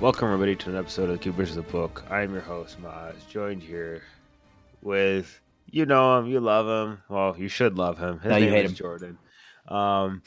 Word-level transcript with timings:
Welcome 0.00 0.28
everybody 0.28 0.56
to 0.56 0.70
an 0.70 0.76
episode 0.76 1.10
of 1.10 1.18
the 1.18 1.18
Keeper 1.18 1.42
of 1.42 1.54
the 1.54 1.62
Book. 1.62 2.04
I 2.08 2.22
am 2.22 2.32
your 2.32 2.40
host, 2.40 2.80
Maz, 2.82 3.14
joined 3.28 3.62
here 3.62 4.02
with 4.82 5.40
you 5.70 5.84
know 5.84 6.18
him, 6.18 6.26
you 6.26 6.40
love 6.40 6.66
him. 6.66 7.02
Well, 7.08 7.36
you 7.38 7.48
should 7.48 7.76
love 7.76 7.98
him. 7.98 8.18
His 8.20 8.30
No, 8.30 8.36
you 8.36 8.48
hate 8.48 8.64
is 8.64 8.70
him. 8.70 8.76
Jordan. 8.76 9.18
Um, 9.68 10.22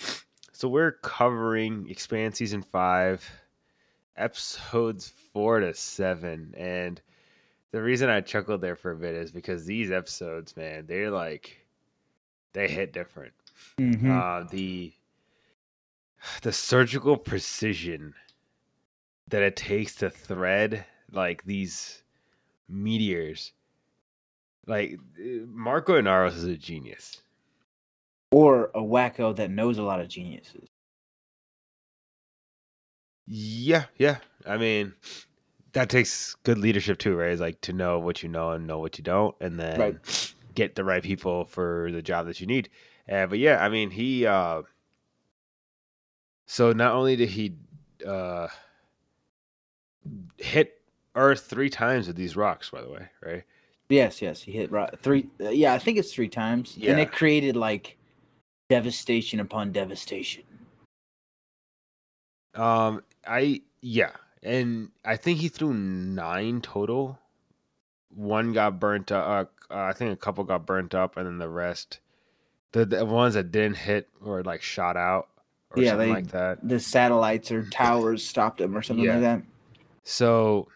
so 0.52 0.68
we're 0.68 0.92
covering 0.92 1.90
Expanse 1.90 2.38
season 2.38 2.62
five, 2.62 3.28
episodes 4.16 5.12
four 5.34 5.60
to 5.60 5.74
seven, 5.74 6.54
and 6.56 7.02
the 7.72 7.82
reason 7.82 8.10
I 8.10 8.22
chuckled 8.22 8.62
there 8.62 8.76
for 8.76 8.92
a 8.92 8.96
bit 8.96 9.16
is 9.16 9.32
because 9.32 9.66
these 9.66 9.92
episodes, 9.92 10.56
man, 10.56 10.86
they're 10.88 11.10
like 11.12 11.66
they 12.54 12.68
hit 12.68 12.94
different. 12.94 13.34
Mhm. 13.80 14.08
Uh, 14.08 14.48
the 14.52 14.94
the 16.44 16.54
surgical 16.54 17.18
precision 17.18 18.14
that 19.28 19.42
it 19.42 19.56
takes 19.56 19.96
to 19.96 20.10
thread 20.10 20.86
like 21.12 21.44
these 21.44 22.04
meteors. 22.68 23.54
Like 24.68 24.98
Marco 25.18 26.00
Inaros 26.00 26.36
is 26.36 26.44
a 26.46 26.56
genius. 26.58 27.22
or 28.32 28.66
a 28.74 28.82
wacko 28.82 29.36
that 29.36 29.52
knows 29.52 29.78
a 29.78 29.84
lot 29.84 30.00
of 30.02 30.08
geniuses. 30.08 30.68
Yeah, 33.26 33.86
yeah. 33.98 34.18
I 34.46 34.58
mean, 34.58 34.94
that 35.74 35.90
takes 35.90 36.36
good 36.44 36.58
leadership 36.58 36.98
too, 36.98 37.16
right? 37.16 37.32
It's 37.32 37.42
like 37.42 37.62
to 37.62 37.74
know 37.74 38.00
what 38.00 38.22
you 38.24 38.30
know 38.30 38.52
and 38.52 38.68
know 38.68 38.80
what 38.80 38.98
you 38.98 39.04
don't, 39.04 39.36
and 39.40 39.60
then 39.60 39.80
Right. 39.80 39.98
get 40.56 40.76
the 40.76 40.84
right 40.84 41.04
people 41.04 41.46
for 41.46 41.90
the 41.92 42.02
job 42.02 42.26
that 42.28 42.42
you 42.42 42.48
need. 42.48 42.70
Uh, 43.10 43.28
but 43.28 43.40
yeah, 43.40 43.64
I 43.64 43.70
mean, 43.70 43.92
he. 43.92 44.26
uh 44.26 44.64
So 46.46 46.74
not 46.74 46.94
only 46.94 47.16
did 47.16 47.30
he 47.30 47.56
uh 48.06 48.48
hit 50.38 50.82
Earth 51.16 51.42
three 51.42 51.70
times 51.70 52.08
with 52.08 52.16
these 52.16 52.36
rocks, 52.36 52.70
by 52.70 52.82
the 52.82 52.90
way, 52.90 53.08
right? 53.26 53.44
Yes, 53.90 54.22
yes, 54.22 54.42
he 54.42 54.52
hit 54.52 54.72
right 54.72 54.90
three. 55.00 55.28
Uh, 55.40 55.50
yeah, 55.50 55.74
I 55.74 55.80
think 55.80 55.98
it's 55.98 56.14
three 56.14 56.30
times, 56.30 56.78
and 56.82 57.00
it 57.00 57.12
created 57.12 57.56
like 57.56 57.98
devastation 58.70 59.40
upon 59.40 59.72
devastation. 59.72 60.44
Um, 62.56 63.04
I 63.28 63.62
yeah, 63.82 64.12
and 64.42 64.90
I 65.06 65.16
think 65.18 65.40
he 65.40 65.48
threw 65.50 65.74
nine 65.74 66.62
total. 66.62 67.20
One 68.10 68.54
got 68.54 68.80
burnt 68.80 69.12
up. 69.12 69.52
Uh, 69.70 69.76
I 69.76 69.94
think 69.94 70.12
a 70.12 70.16
couple 70.16 70.44
got 70.44 70.66
burnt 70.66 70.94
up, 70.96 71.18
and 71.18 71.26
then 71.26 71.38
the 71.40 71.50
rest, 71.50 72.00
the, 72.72 72.86
the 72.86 73.06
ones 73.06 73.34
that 73.34 73.52
didn't 73.52 73.78
hit 73.78 74.08
were 74.22 74.44
like 74.44 74.62
shot 74.62 74.96
out 74.96 75.30
or 75.72 75.82
Yeah, 75.82 75.92
something 75.92 76.08
they- 76.08 76.14
like 76.14 76.28
that. 76.28 76.68
The 76.68 76.80
satellites 76.80 77.52
or 77.52 77.64
towers 77.70 78.24
stopped 78.26 78.62
him 78.62 78.78
or 78.78 78.82
something 78.82 79.06
Yeah. 79.06 79.14
like 79.14 79.22
that. 79.22 79.42
So, 80.04 80.68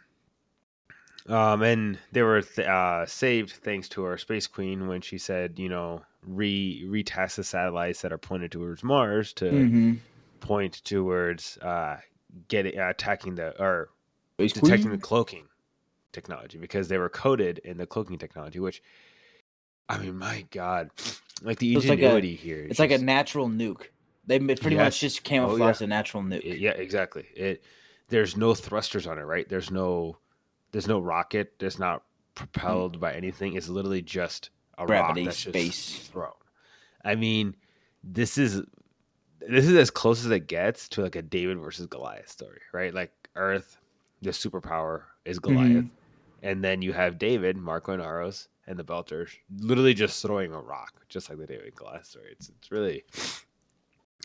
um, 1.28 1.62
and 1.62 2.00
they 2.12 2.22
were 2.22 2.42
th- 2.42 2.68
uh, 2.68 3.06
saved 3.06 3.52
thanks 3.52 3.90
to 3.90 4.06
our 4.06 4.18
space 4.18 4.48
queen 4.48 4.88
when 4.88 5.02
she 5.02 5.18
said, 5.18 5.60
you 5.60 5.70
know, 5.70 6.02
re 6.26 6.84
retest 6.88 7.36
the 7.36 7.44
satellites 7.44 8.02
that 8.02 8.14
are 8.14 8.18
pointed 8.18 8.52
towards 8.52 8.84
Mars 8.84 9.34
to 9.34 9.46
Mm-hmm. 9.46 9.94
point 10.40 10.82
towards 10.86 11.58
uh, 11.58 11.98
getting 12.48 12.80
uh, 12.80 12.90
attacking 12.90 13.36
the 13.36 13.60
or 13.62 13.90
Space 14.40 14.54
detecting 14.54 14.90
Queen? 14.90 15.00
the 15.00 15.06
cloaking 15.06 15.48
technology 16.14 16.58
because 16.58 16.88
they 16.88 16.98
were 16.98 17.10
coded 17.10 17.60
in 17.60 17.78
the 17.78 17.86
cloaking 17.88 18.18
technology, 18.20 18.60
which 18.60 18.82
I 19.90 19.98
mean, 19.98 20.18
my 20.18 20.46
God, 20.52 20.90
like 21.42 21.60
the 21.60 21.76
It's 21.76 21.86
like 21.88 22.00
a- 22.00 22.04
ingenuity 22.04 22.36
here. 22.36 22.66
It's 22.70 22.80
like 22.80 22.92
a 22.92 22.98
natural 22.98 23.50
nuke. 23.50 23.88
They 24.26 24.40
pretty 24.40 24.76
Yes. 24.76 24.78
much 24.78 25.00
just 25.00 25.20
Oh, 25.20 25.24
camouflaged 25.24 25.82
yeah. 25.82 25.86
a 25.86 25.88
natural 25.88 26.24
nuke. 26.24 26.44
it- 26.46 26.60
yeah, 26.60 26.72
exactly. 26.72 27.26
It 27.36 27.64
there's 28.10 28.38
no 28.38 28.54
thrusters 28.54 29.08
on 29.08 29.18
it, 29.18 29.24
right? 29.24 29.48
There's 29.48 29.72
no 29.72 30.18
there's 30.72 30.88
no 30.88 31.00
rocket. 31.00 31.54
It's 31.60 31.80
not 31.80 32.04
propelled 32.36 33.00
by 33.00 33.14
anything. 33.14 33.56
It's 33.56 33.70
literally 33.70 34.02
just 34.02 34.50
a 34.78 34.86
Gravity, 34.86 35.22
rock 35.22 35.26
that's 35.26 35.38
space. 35.40 35.98
just 35.98 36.12
thrown. 36.12 36.32
I 37.04 37.16
mean, 37.16 37.56
this 38.04 38.38
is 38.38 38.62
this 39.40 39.66
is 39.66 39.76
as 39.76 39.90
close 39.90 40.26
as 40.26 40.32
it 40.32 40.48
gets 40.48 40.88
to 40.90 41.02
like 41.02 41.16
a 41.16 41.22
David 41.22 41.58
versus 41.60 41.88
Goliath 41.88 42.30
story, 42.30 42.60
right? 42.74 42.94
Like 42.94 43.12
Earth, 43.36 43.78
the 44.22 44.32
superpower 44.32 45.04
is 45.26 45.40
mm-hmm. 45.40 45.56
Goliath, 45.56 45.86
and 46.44 46.64
then 46.64 46.82
you 46.82 46.94
have 46.94 47.18
David, 47.18 47.58
Marco 47.58 47.96
Inaros, 47.96 48.48
and 48.68 48.78
the 48.78 48.84
Belters, 48.84 49.30
literally 49.60 49.94
just 49.94 50.22
throwing 50.22 50.54
a 50.54 50.60
rock, 50.60 50.94
just 51.10 51.30
like 51.30 51.40
the 51.40 51.48
David 51.48 51.68
and 51.68 51.76
Goliath 51.76 52.06
story. 52.06 52.30
It's 52.32 52.50
it's 52.50 52.72
really. 52.72 53.04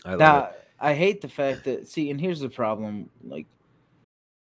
I 0.04 0.14
love 0.14 0.20
it. 0.20 0.25
Now, 0.25 0.50
I 0.81 0.94
hate 0.94 1.20
the 1.20 1.28
fact 1.28 1.64
that 1.64 1.88
see, 1.88 2.10
and 2.10 2.20
here's 2.20 2.41
the 2.41 2.49
problem: 2.49 3.09
like, 3.22 3.47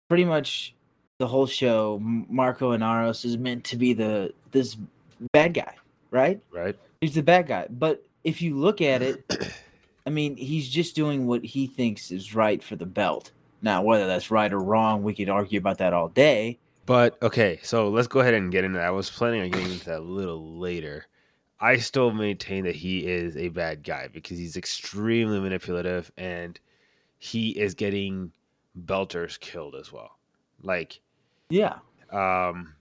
pretty 0.07 0.25
much 0.25 0.73
the 1.19 1.27
whole 1.27 1.47
show, 1.47 1.99
Marco 2.01 2.75
Inaros 2.75 3.25
is 3.25 3.37
meant 3.37 3.63
to 3.65 3.77
be 3.77 3.93
the 3.93 4.33
this 4.51 4.77
bad 5.31 5.53
guy, 5.53 5.75
right? 6.11 6.41
right? 6.51 6.75
He's 7.01 7.15
the 7.15 7.23
bad 7.23 7.47
guy. 7.47 7.67
But 7.69 8.03
if 8.23 8.41
you 8.41 8.55
look 8.55 8.81
at 8.81 9.01
it, 9.01 9.23
I 10.05 10.09
mean, 10.09 10.37
he's 10.37 10.69
just 10.69 10.95
doing 10.95 11.27
what 11.27 11.43
he 11.43 11.67
thinks 11.67 12.11
is 12.11 12.35
right 12.35 12.61
for 12.61 12.75
the 12.75 12.85
belt. 12.85 13.31
Now, 13.61 13.81
whether 13.81 14.05
that's 14.05 14.31
right 14.31 14.51
or 14.51 14.59
wrong, 14.59 15.03
we 15.03 15.15
could 15.15 15.29
argue 15.29 15.59
about 15.59 15.79
that 15.79 15.93
all 15.93 16.09
day. 16.09 16.59
But 16.85 17.21
okay, 17.21 17.59
so 17.63 17.89
let's 17.89 18.07
go 18.07 18.21
ahead 18.21 18.33
and 18.33 18.51
get 18.51 18.63
into 18.63 18.77
that. 18.77 18.87
I 18.87 18.91
was 18.91 19.09
planning 19.09 19.41
on 19.41 19.49
getting 19.49 19.71
into 19.71 19.85
that 19.85 19.99
a 19.99 20.01
little 20.01 20.57
later. 20.57 21.07
I 21.59 21.77
still 21.77 22.11
maintain 22.11 22.63
that 22.65 22.75
he 22.75 23.05
is 23.05 23.35
a 23.35 23.49
bad 23.49 23.83
guy 23.83 24.07
because 24.07 24.37
he's 24.37 24.55
extremely 24.55 25.39
manipulative 25.39 26.11
and 26.15 26.57
he 27.17 27.49
is 27.49 27.73
getting 27.73 28.31
belters 28.77 29.39
killed 29.39 29.75
as 29.75 29.91
well. 29.91 30.17
Like, 30.61 31.01
Yeah. 31.49 31.79
um, 32.11 32.75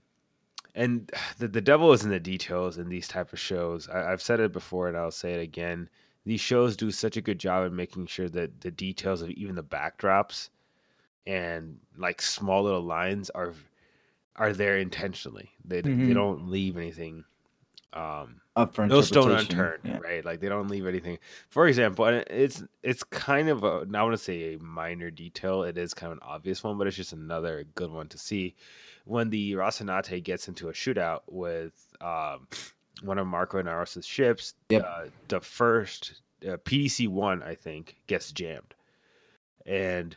and 0.75 1.11
the 1.39 1.47
the 1.47 1.61
devil 1.61 1.91
is 1.93 2.03
in 2.03 2.09
the 2.11 2.19
details 2.19 2.77
in 2.77 2.89
these 2.89 3.07
type 3.07 3.33
of 3.33 3.39
shows. 3.39 3.89
I, 3.89 4.11
I've 4.11 4.21
said 4.21 4.39
it 4.39 4.51
before 4.53 4.87
and 4.87 4.97
I'll 4.97 5.11
say 5.11 5.33
it 5.33 5.41
again. 5.41 5.89
These 6.25 6.41
shows 6.41 6.77
do 6.77 6.91
such 6.91 7.17
a 7.17 7.21
good 7.21 7.39
job 7.39 7.65
in 7.65 7.75
making 7.75 8.07
sure 8.07 8.29
that 8.29 8.61
the 8.61 8.71
details 8.71 9.21
of 9.21 9.29
even 9.31 9.55
the 9.55 9.63
backdrops 9.63 10.49
and 11.27 11.79
like 11.97 12.21
small 12.21 12.63
little 12.63 12.81
lines 12.83 13.29
are 13.31 13.53
are 14.35 14.53
there 14.53 14.77
intentionally. 14.77 15.51
They 15.65 15.81
they 15.81 15.89
Mhm. 15.89 16.13
don't 16.13 16.49
leave 16.49 16.77
anything 16.77 17.25
um 17.97 18.41
Up 18.55 18.73
for 18.75 18.85
no 18.87 19.01
stone 19.01 19.31
unturned, 19.31 19.79
Yeah. 19.83 19.97
right? 19.99 20.23
Like 20.23 20.39
they 20.39 20.49
don't 20.49 20.67
leave 20.67 20.85
anything. 20.85 21.17
For 21.49 21.67
example, 21.67 22.05
and 22.05 22.23
it's 22.29 22.63
it's 22.83 23.03
kind 23.03 23.49
of 23.49 23.63
a 23.63 23.85
I 23.93 24.03
want 24.03 24.13
to 24.13 24.17
say 24.17 24.53
a 24.55 24.59
minor 24.59 25.09
detail. 25.11 25.63
It 25.63 25.77
is 25.77 25.93
kind 25.93 26.11
of 26.11 26.17
an 26.19 26.23
obvious 26.23 26.63
one, 26.63 26.77
but 26.77 26.87
it's 26.87 26.95
just 26.95 27.13
another 27.13 27.65
good 27.75 27.91
one 27.91 28.07
to 28.09 28.17
see. 28.17 28.55
When 29.05 29.29
the 29.29 29.53
Rocinante 29.53 30.21
gets 30.23 30.47
into 30.47 30.67
a 30.69 30.73
shootout 30.73 31.21
with 31.27 31.73
um, 32.01 32.47
one 33.03 33.17
of 33.17 33.25
Marco 33.27 33.61
Inaros's 33.61 34.05
ships, 34.05 34.53
Yep. 34.69 34.83
uh, 34.85 35.05
the 35.29 35.39
first 35.39 36.21
uh, 36.45 36.57
PDC 36.57 37.07
one 37.07 37.41
I 37.41 37.55
think 37.55 37.95
gets 38.07 38.31
jammed, 38.31 38.73
and 39.65 40.15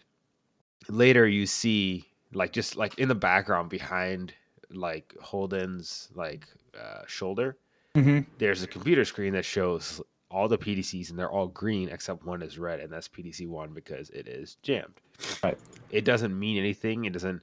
later 0.88 1.26
you 1.26 1.46
see 1.46 2.04
like 2.32 2.52
just 2.52 2.76
like 2.76 2.98
in 2.98 3.08
the 3.08 3.14
background 3.14 3.68
behind 3.70 4.34
like 4.70 5.14
Holden's 5.20 6.08
like 6.14 6.46
uh, 6.80 7.02
shoulder 7.06 7.56
Mhm. 7.94 8.24
there's 8.38 8.62
a 8.62 8.66
computer 8.68 9.04
screen 9.04 9.32
that 9.32 9.44
shows 9.44 10.00
all 10.30 10.46
the 10.46 10.56
PDCs 10.58 11.10
and 11.10 11.18
they're 11.18 11.30
all 11.30 11.48
green 11.48 11.88
except 11.88 12.24
one 12.24 12.40
is 12.42 12.56
red 12.58 12.78
and 12.78 12.92
that's 12.92 13.08
PDC 13.08 13.48
one 13.48 13.72
because 13.72 14.10
it 14.10 14.28
is 14.28 14.56
jammed. 14.62 15.00
Right. 15.42 15.58
It 15.90 16.04
doesn't 16.04 16.38
mean 16.38 16.56
anything. 16.56 17.04
It 17.04 17.12
doesn't. 17.12 17.42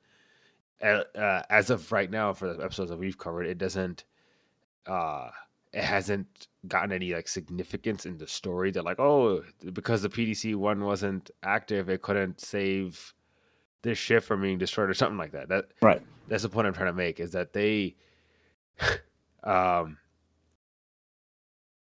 Uh, 0.81 1.03
uh, 1.17 1.41
as 1.49 1.69
of 1.69 1.91
right 1.91 2.09
now, 2.09 2.31
for 2.33 2.53
the 2.53 2.63
episodes 2.63 2.89
that 2.91 2.97
we've 2.99 3.17
covered, 3.17 3.45
it 3.47 3.57
doesn't. 3.57 4.05
Uh, 4.85 5.29
it 5.73 5.83
hasn't 5.83 6.47
gotten 6.67 6.93
any 6.93 7.13
like 7.13 7.27
significance 7.27 8.05
in 8.05 8.17
the 8.17 8.27
story. 8.27 8.71
That 8.71 8.85
like, 8.85 8.99
oh, 8.99 9.43
because 9.73 10.01
the 10.01 10.09
PDC 10.09 10.55
one 10.55 10.85
wasn't 10.85 11.29
active, 11.43 11.89
it 11.89 12.01
couldn't 12.01 12.39
save 12.39 13.13
this 13.81 13.97
ship 13.97 14.23
from 14.23 14.41
being 14.41 14.57
destroyed 14.57 14.89
or 14.89 14.93
something 14.93 15.17
like 15.17 15.33
that. 15.33 15.49
That 15.49 15.65
Right. 15.81 16.01
that's 16.29 16.43
the 16.43 16.49
point 16.49 16.67
I'm 16.67 16.73
trying 16.73 16.87
to 16.87 16.93
make 16.93 17.19
is 17.19 17.31
that 17.33 17.51
they 17.53 17.95
um 19.43 19.97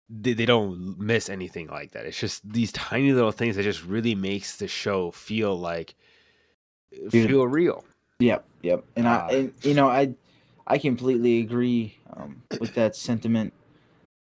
they, 0.10 0.34
they 0.34 0.46
don't 0.46 0.98
miss 1.00 1.30
anything 1.30 1.68
like 1.68 1.92
that 1.92 2.06
it's 2.06 2.20
just 2.20 2.48
these 2.50 2.72
tiny 2.72 3.12
little 3.12 3.32
things 3.32 3.56
that 3.56 3.64
just 3.64 3.84
really 3.86 4.16
makes 4.16 4.58
the 4.58 4.68
show 4.68 5.12
feel 5.12 5.58
like 5.58 5.96
Dude. 7.10 7.30
feel 7.30 7.46
real 7.48 7.84
Yep, 8.20 8.46
yep. 8.64 8.84
And 8.96 9.08
Ah. 9.08 9.28
I, 9.28 9.34
and, 9.34 9.54
you 9.62 9.74
know, 9.74 9.88
I, 9.88 10.14
I 10.66 10.78
completely 10.78 11.40
agree 11.40 11.98
um, 12.16 12.42
with 12.60 12.74
that 12.76 12.96
sentiment. 12.96 13.54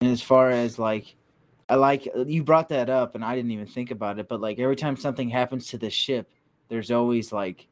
And 0.00 0.10
as 0.10 0.20
far 0.20 0.50
as 0.50 0.78
like, 0.78 1.14
I 1.68 1.74
like 1.76 2.06
you 2.26 2.44
brought 2.44 2.68
that 2.68 2.88
up, 2.90 3.14
and 3.14 3.24
I 3.24 3.34
didn't 3.34 3.50
even 3.50 3.66
think 3.66 3.90
about 3.90 4.18
it. 4.18 4.28
But 4.28 4.40
like 4.40 4.58
every 4.58 4.76
time 4.76 4.96
something 4.96 5.28
happens 5.28 5.68
to 5.68 5.78
the 5.78 5.90
ship, 5.90 6.30
there's 6.68 6.90
always 6.90 7.32
like 7.32 7.66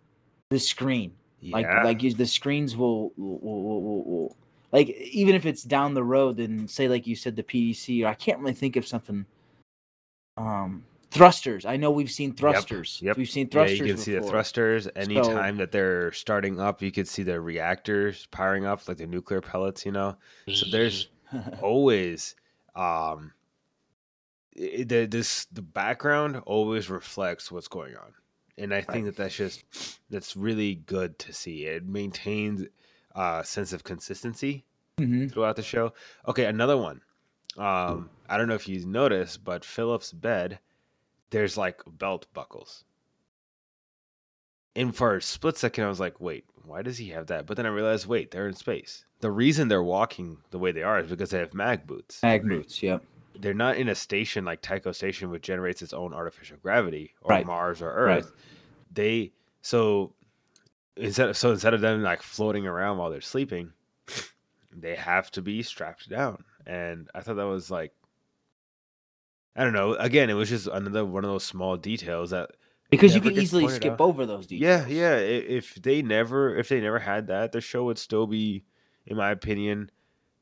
the 0.51 0.59
screen. 0.59 1.13
Like 1.43 1.67
yeah 1.67 1.85
like 1.85 2.03
you, 2.03 2.13
the 2.13 2.27
screens 2.27 2.77
will 2.77 3.13
will, 3.17 3.39
will, 3.39 3.83
will 3.83 4.05
will 4.05 4.37
like 4.75 4.88
even 4.88 5.37
if 5.37 5.47
it's 5.47 5.62
down 5.62 5.94
the 5.94 6.03
road, 6.03 6.37
then 6.37 6.67
say 6.67 6.88
like 6.88 7.06
you 7.06 7.15
said 7.15 7.37
the 7.37 7.44
PDC. 7.44 8.05
I 8.05 8.15
can't 8.15 8.41
really 8.41 8.55
think 8.55 8.75
of 8.75 8.87
something 8.87 9.25
um 10.37 10.85
thrusters. 11.12 11.65
I 11.65 11.76
know 11.76 11.93
we've 11.93 12.11
seen 12.11 12.35
thrusters. 12.35 12.99
yep. 13.00 13.17
We've 13.17 13.31
seen 13.31 13.49
thrusters. 13.49 13.79
Yeah, 13.79 13.85
you 13.87 13.93
can 13.94 14.03
see 14.03 14.12
the 14.15 14.19
before. 14.19 14.32
thrusters 14.32 14.88
anytime 14.97 15.59
that 15.59 15.71
they're 15.71 16.11
starting 16.11 16.59
up. 16.59 16.82
You 16.82 16.91
could 16.91 17.06
see 17.06 17.23
the 17.23 17.41
reactors 17.41 18.26
powering 18.32 18.67
up, 18.67 18.87
like 18.88 18.97
the 18.97 19.06
nuclear 19.06 19.41
pellets. 19.41 19.87
You 19.87 19.93
know, 19.93 20.17
so 20.53 20.67
there's 20.73 21.09
always 21.62 22.35
um 22.75 23.32
the 24.56 25.06
this 25.09 25.44
the 25.53 25.62
background 25.62 26.43
always 26.47 26.91
reflects 26.91 27.53
what's 27.53 27.69
going 27.69 27.97
on 27.97 28.12
and 28.56 28.73
i 28.73 28.81
think 28.81 29.05
that 29.05 29.17
that's 29.17 29.35
just 29.35 29.65
that's 30.11 30.37
really 30.37 30.77
good 30.87 31.19
to 31.19 31.32
see 31.32 31.65
it 31.65 31.85
maintains 31.85 32.65
a 33.15 33.43
sense 33.45 33.73
of 33.73 33.85
consistency 33.85 34.65
Mhm. 34.99 35.33
throughout 35.33 35.57
the 35.57 35.63
show 35.63 35.93
okay 36.29 36.45
another 36.47 36.77
one 36.77 37.01
um 37.59 38.09
i 38.29 38.37
don't 38.37 38.49
know 38.49 38.55
if 38.55 38.69
you 38.69 38.85
noticed 38.87 39.45
but 39.45 39.65
philip's 39.65 40.13
bed 40.13 40.59
there's 41.31 41.57
like 41.57 41.81
belt 41.99 42.27
buckles 42.33 42.85
and 44.77 44.95
for 44.95 45.17
a 45.17 45.23
split 45.23 45.57
second 45.57 45.85
i 45.85 45.89
was 45.89 46.01
like 46.01 46.21
wait 46.21 46.45
why 46.65 46.83
does 46.83 46.99
he 46.99 47.09
have 47.09 47.27
that 47.27 47.47
but 47.47 47.57
then 47.57 47.67
i 47.67 47.69
realized 47.69 48.07
wait 48.07 48.31
they're 48.31 48.49
in 48.49 48.55
space 48.55 49.05
the 49.21 49.31
reason 49.31 49.69
they're 49.69 49.83
walking 49.83 50.37
the 50.51 50.59
way 50.59 50.71
they 50.73 50.83
are 50.83 51.01
is 51.01 51.11
because 51.11 51.31
they 51.31 51.39
have 51.39 51.55
mag 51.55 51.87
boots 51.87 52.23
Mag 52.23 52.43
boots. 52.49 52.83
Yep. 52.83 53.03
they're 53.41 53.55
not 53.55 53.77
in 53.77 53.89
a 53.89 53.95
station 53.95 54.45
like 54.45 54.61
Tycho 54.63 54.93
Station, 54.93 55.29
which 55.31 55.43
generates 55.43 55.83
its 55.83 55.93
own 55.93 56.15
artificial 56.15 56.57
gravity, 56.63 57.15
or 57.23 57.31
Right. 57.31 57.45
Mars 57.47 57.83
or 57.83 57.87
Right. 57.89 58.19
Earth. 58.19 58.33
They 58.93 59.33
so 59.61 60.13
instead 60.96 61.29
of, 61.29 61.37
so 61.37 61.50
instead 61.50 61.75
of 61.75 61.81
them 61.81 62.02
like 62.02 62.23
floating 62.23 62.67
around 62.67 62.99
while 62.99 63.11
they're 63.11 63.20
sleeping, 63.20 63.73
they 64.73 64.94
have 64.94 65.31
to 65.32 65.43
be 65.43 65.62
strapped 65.62 66.08
down. 66.08 66.44
And 66.67 67.08
I 67.14 67.20
thought 67.20 67.37
that 67.37 67.44
was 67.46 67.70
like, 67.70 67.93
I 69.56 69.62
don't 69.64 69.73
know. 69.73 69.94
Again, 69.94 70.31
it 70.31 70.35
was 70.35 70.49
just 70.49 70.67
another 70.67 71.05
one 71.05 71.25
of 71.25 71.31
those 71.31 71.44
small 71.44 71.76
details 71.76 72.31
that 72.31 72.50
Because 72.91 73.14
you 73.14 73.20
can 73.20 73.32
easily 73.32 73.69
skip 73.69 73.93
out. 73.93 74.00
over 74.00 74.26
those 74.26 74.46
details. 74.46 74.88
yeah, 74.88 75.14
yeah. 75.14 75.17
If 75.17 75.75
they 75.76 76.02
never, 76.02 76.56
if 76.56 76.69
they 76.69 76.81
never 76.81 76.99
had 76.99 77.29
that, 77.29 77.52
the 77.52 77.61
show 77.61 77.85
would 77.85 77.99
still 77.99 78.26
be, 78.26 78.64
in 79.06 79.17
my 79.17 79.31
opinion, 79.31 79.91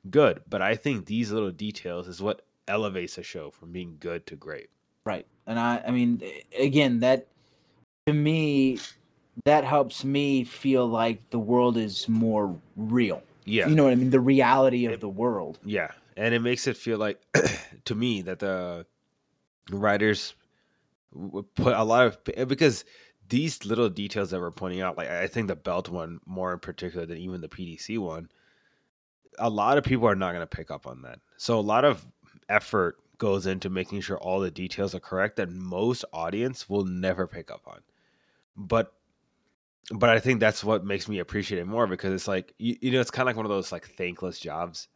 good. 0.08 0.40
But 0.48 0.62
I 0.62 0.76
think 0.76 1.04
these 1.06 1.30
little 1.30 1.50
details 1.50 2.08
is 2.08 2.22
what 2.22 2.42
elevates 2.68 3.18
a 3.18 3.22
show 3.22 3.50
from 3.50 3.70
being 3.72 3.96
good 4.00 4.26
to 4.28 4.36
great. 4.36 4.70
Right. 5.04 5.26
And 5.46 5.58
I 5.58 5.82
I 5.86 5.90
mean 5.90 6.22
again 6.58 7.00
that 7.00 7.26
to 8.06 8.12
me 8.12 8.78
that 9.44 9.64
helps 9.64 10.04
me 10.04 10.44
feel 10.44 10.86
like 10.86 11.30
the 11.30 11.38
world 11.38 11.76
is 11.76 12.08
more 12.08 12.56
real. 12.76 13.22
Yeah, 13.44 13.68
You 13.68 13.74
know 13.74 13.84
what 13.84 13.92
I 13.92 13.96
mean? 13.96 14.10
The 14.10 14.20
reality 14.20 14.86
of 14.86 14.92
It- 14.92 15.00
the 15.00 15.08
world. 15.08 15.58
yeah, 15.64 15.90
and 16.16 16.32
it 16.34 16.40
makes 16.40 16.66
it 16.66 16.76
feel 16.76 16.98
like, 16.98 17.20
to 17.86 17.94
me, 17.94 18.22
that 18.22 18.38
the 18.38 18.86
writers 19.70 20.34
put 21.56 21.74
a 21.74 21.82
lot 21.84 22.06
of 22.06 22.18
eh, 22.34 22.44
because 22.44 22.84
these 23.28 23.64
little 23.64 23.88
details 23.88 24.30
that 24.30 24.40
we're 24.40 24.50
pointing 24.50 24.80
out, 24.80 24.96
like 24.96 25.08
I 25.08 25.26
think 25.26 25.48
the 25.48 25.56
belt 25.56 25.88
one 25.88 26.20
more 26.26 26.52
in 26.52 26.58
particular 26.60 27.06
than 27.06 27.18
even 27.18 27.40
the 27.40 27.48
PDC 27.48 27.98
one, 27.98 28.28
a 29.38 29.48
lot 29.50 29.78
of 29.78 29.84
people 29.84 30.06
are 30.06 30.14
not 30.14 30.32
going 30.32 30.46
to 30.46 30.56
pick 30.56 30.70
up 30.70 30.86
on 30.86 31.02
that. 31.02 31.18
So 31.36 31.58
a 31.58 31.60
lot 31.60 31.84
of 31.84 32.06
effort 32.48 32.98
goes 33.18 33.46
into 33.46 33.70
making 33.70 34.00
sure 34.02 34.18
all 34.18 34.40
the 34.40 34.50
details 34.50 34.94
are 34.94 35.00
correct 35.00 35.36
that 35.36 35.50
most 35.50 36.04
audience 36.12 36.68
will 36.68 36.84
never 36.84 37.26
pick 37.26 37.50
up 37.50 37.62
on. 37.66 37.80
But 38.56 38.92
but 39.92 40.10
I 40.10 40.18
think 40.20 40.40
that's 40.40 40.64
what 40.64 40.84
makes 40.84 41.08
me 41.08 41.18
appreciate 41.18 41.60
it 41.60 41.66
more 41.66 41.86
because 41.86 42.12
it's 42.12 42.28
like 42.28 42.54
you, 42.58 42.76
you 42.80 42.90
know 42.92 43.00
it's 43.00 43.10
kind 43.10 43.22
of 43.22 43.28
like 43.28 43.36
one 43.36 43.46
of 43.46 43.50
those 43.50 43.72
like 43.72 43.86
thankless 43.86 44.38
jobs. 44.38 44.88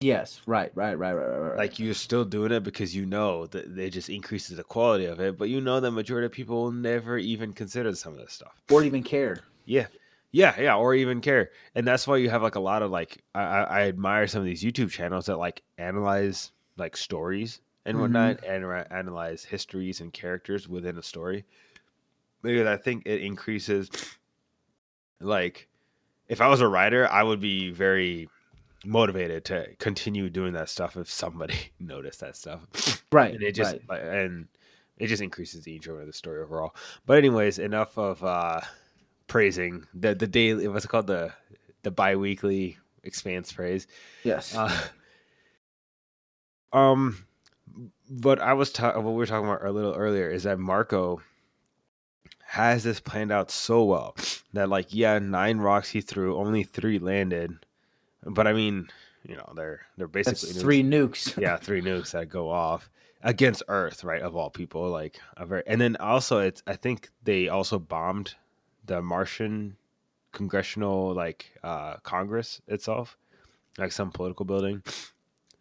Yes, 0.00 0.40
right, 0.46 0.72
right, 0.74 0.94
right, 0.98 1.12
right, 1.12 1.26
right, 1.26 1.38
right. 1.50 1.58
Like 1.58 1.78
you're 1.78 1.92
still 1.94 2.24
doing 2.24 2.52
it 2.52 2.62
because 2.62 2.96
you 2.96 3.04
know 3.04 3.46
that 3.48 3.78
it 3.78 3.90
just 3.90 4.08
increases 4.08 4.56
the 4.56 4.64
quality 4.64 5.04
of 5.04 5.20
it, 5.20 5.36
but 5.36 5.50
you 5.50 5.60
know 5.60 5.78
the 5.78 5.90
majority 5.90 6.24
of 6.26 6.32
people 6.32 6.62
will 6.62 6.72
never 6.72 7.18
even 7.18 7.52
consider 7.52 7.94
some 7.94 8.14
of 8.14 8.18
this 8.18 8.32
stuff. 8.32 8.62
or 8.70 8.82
even 8.82 9.02
care. 9.02 9.44
Yeah. 9.66 9.88
Yeah, 10.32 10.58
yeah, 10.60 10.76
or 10.76 10.94
even 10.94 11.20
care. 11.20 11.50
And 11.74 11.86
that's 11.86 12.06
why 12.06 12.16
you 12.18 12.30
have 12.30 12.42
like 12.42 12.54
a 12.54 12.60
lot 12.60 12.82
of 12.82 12.90
like 12.90 13.22
I, 13.34 13.42
I 13.42 13.80
admire 13.88 14.26
some 14.28 14.40
of 14.40 14.46
these 14.46 14.62
YouTube 14.62 14.90
channels 14.90 15.26
that 15.26 15.38
like 15.38 15.62
analyze 15.76 16.52
like 16.76 16.96
stories 16.96 17.60
and 17.84 17.98
Mhm. 17.98 18.00
whatnot 18.00 18.44
and 18.44 18.64
analyze 18.92 19.44
histories 19.44 20.00
and 20.00 20.12
characters 20.12 20.68
within 20.68 20.96
a 20.98 21.02
story. 21.02 21.44
Because 22.42 22.66
I 22.66 22.76
think 22.76 23.02
it 23.06 23.22
increases 23.22 23.90
like 25.20 25.68
if 26.28 26.40
I 26.40 26.48
was 26.48 26.60
a 26.60 26.68
writer, 26.68 27.08
I 27.08 27.22
would 27.22 27.40
be 27.40 27.70
very 27.70 28.28
motivated 28.84 29.44
to 29.44 29.66
continue 29.78 30.30
doing 30.30 30.54
that 30.54 30.68
stuff 30.68 30.96
if 30.96 31.10
somebody 31.10 31.54
noticed 31.80 32.20
that 32.20 32.34
stuff 32.34 33.04
Right. 33.12 33.34
and 33.34 33.42
it 33.42 33.52
just 33.52 33.76
right. 33.88 34.02
and 34.02 34.48
it 34.98 35.08
just 35.08 35.22
increases 35.22 35.64
the 35.64 35.74
enjoyment 35.76 36.02
of 36.02 36.06
the 36.08 36.12
story 36.12 36.40
overall. 36.42 36.74
But 37.06 37.18
anyways, 37.18 37.58
enough 37.58 37.98
of 37.98 38.22
uh 38.24 38.60
praising 39.26 39.86
the 39.94 40.14
the 40.14 40.26
daily 40.26 40.66
what's 40.68 40.84
it 40.84 40.88
called 40.88 41.06
the 41.06 41.32
the 41.82 41.90
biweekly 41.90 42.78
expanse 43.02 43.52
praise. 43.52 43.86
Yes. 44.24 44.54
Uh, 44.54 44.78
um, 46.72 47.24
but 48.08 48.40
I 48.40 48.52
was 48.52 48.72
ta- 48.72 48.94
what 49.00 49.10
we 49.12 49.16
were 49.16 49.26
talking 49.26 49.48
about 49.48 49.64
a 49.64 49.72
little 49.72 49.94
earlier 49.94 50.28
is 50.28 50.42
that 50.44 50.58
Marco 50.58 51.22
has 52.50 52.82
this 52.82 52.98
planned 52.98 53.30
out 53.30 53.48
so 53.48 53.84
well 53.84 54.16
that 54.54 54.68
like 54.68 54.92
yeah, 54.92 55.20
nine 55.20 55.58
rocks 55.58 55.88
he 55.88 56.00
threw, 56.00 56.36
only 56.36 56.64
three 56.64 56.98
landed. 56.98 57.56
But 58.24 58.48
I 58.48 58.52
mean, 58.52 58.88
you 59.24 59.36
know, 59.36 59.52
they're 59.54 59.82
they're 59.96 60.08
basically 60.08 60.60
three 60.60 60.82
nukes. 60.82 61.36
yeah, 61.40 61.56
three 61.58 61.80
nukes 61.80 62.10
that 62.10 62.28
go 62.28 62.50
off 62.50 62.90
against 63.22 63.62
Earth, 63.68 64.02
right? 64.02 64.20
Of 64.20 64.34
all 64.34 64.50
people, 64.50 64.90
like 64.90 65.20
a 65.36 65.46
very, 65.46 65.62
and 65.64 65.80
then 65.80 65.94
also 66.00 66.40
it's 66.40 66.60
I 66.66 66.74
think 66.74 67.10
they 67.22 67.48
also 67.48 67.78
bombed 67.78 68.34
the 68.84 69.00
Martian 69.00 69.76
congressional 70.32 71.14
like 71.14 71.52
uh 71.62 71.98
Congress 71.98 72.60
itself, 72.66 73.16
like 73.78 73.92
some 73.92 74.10
political 74.10 74.44
building. 74.44 74.82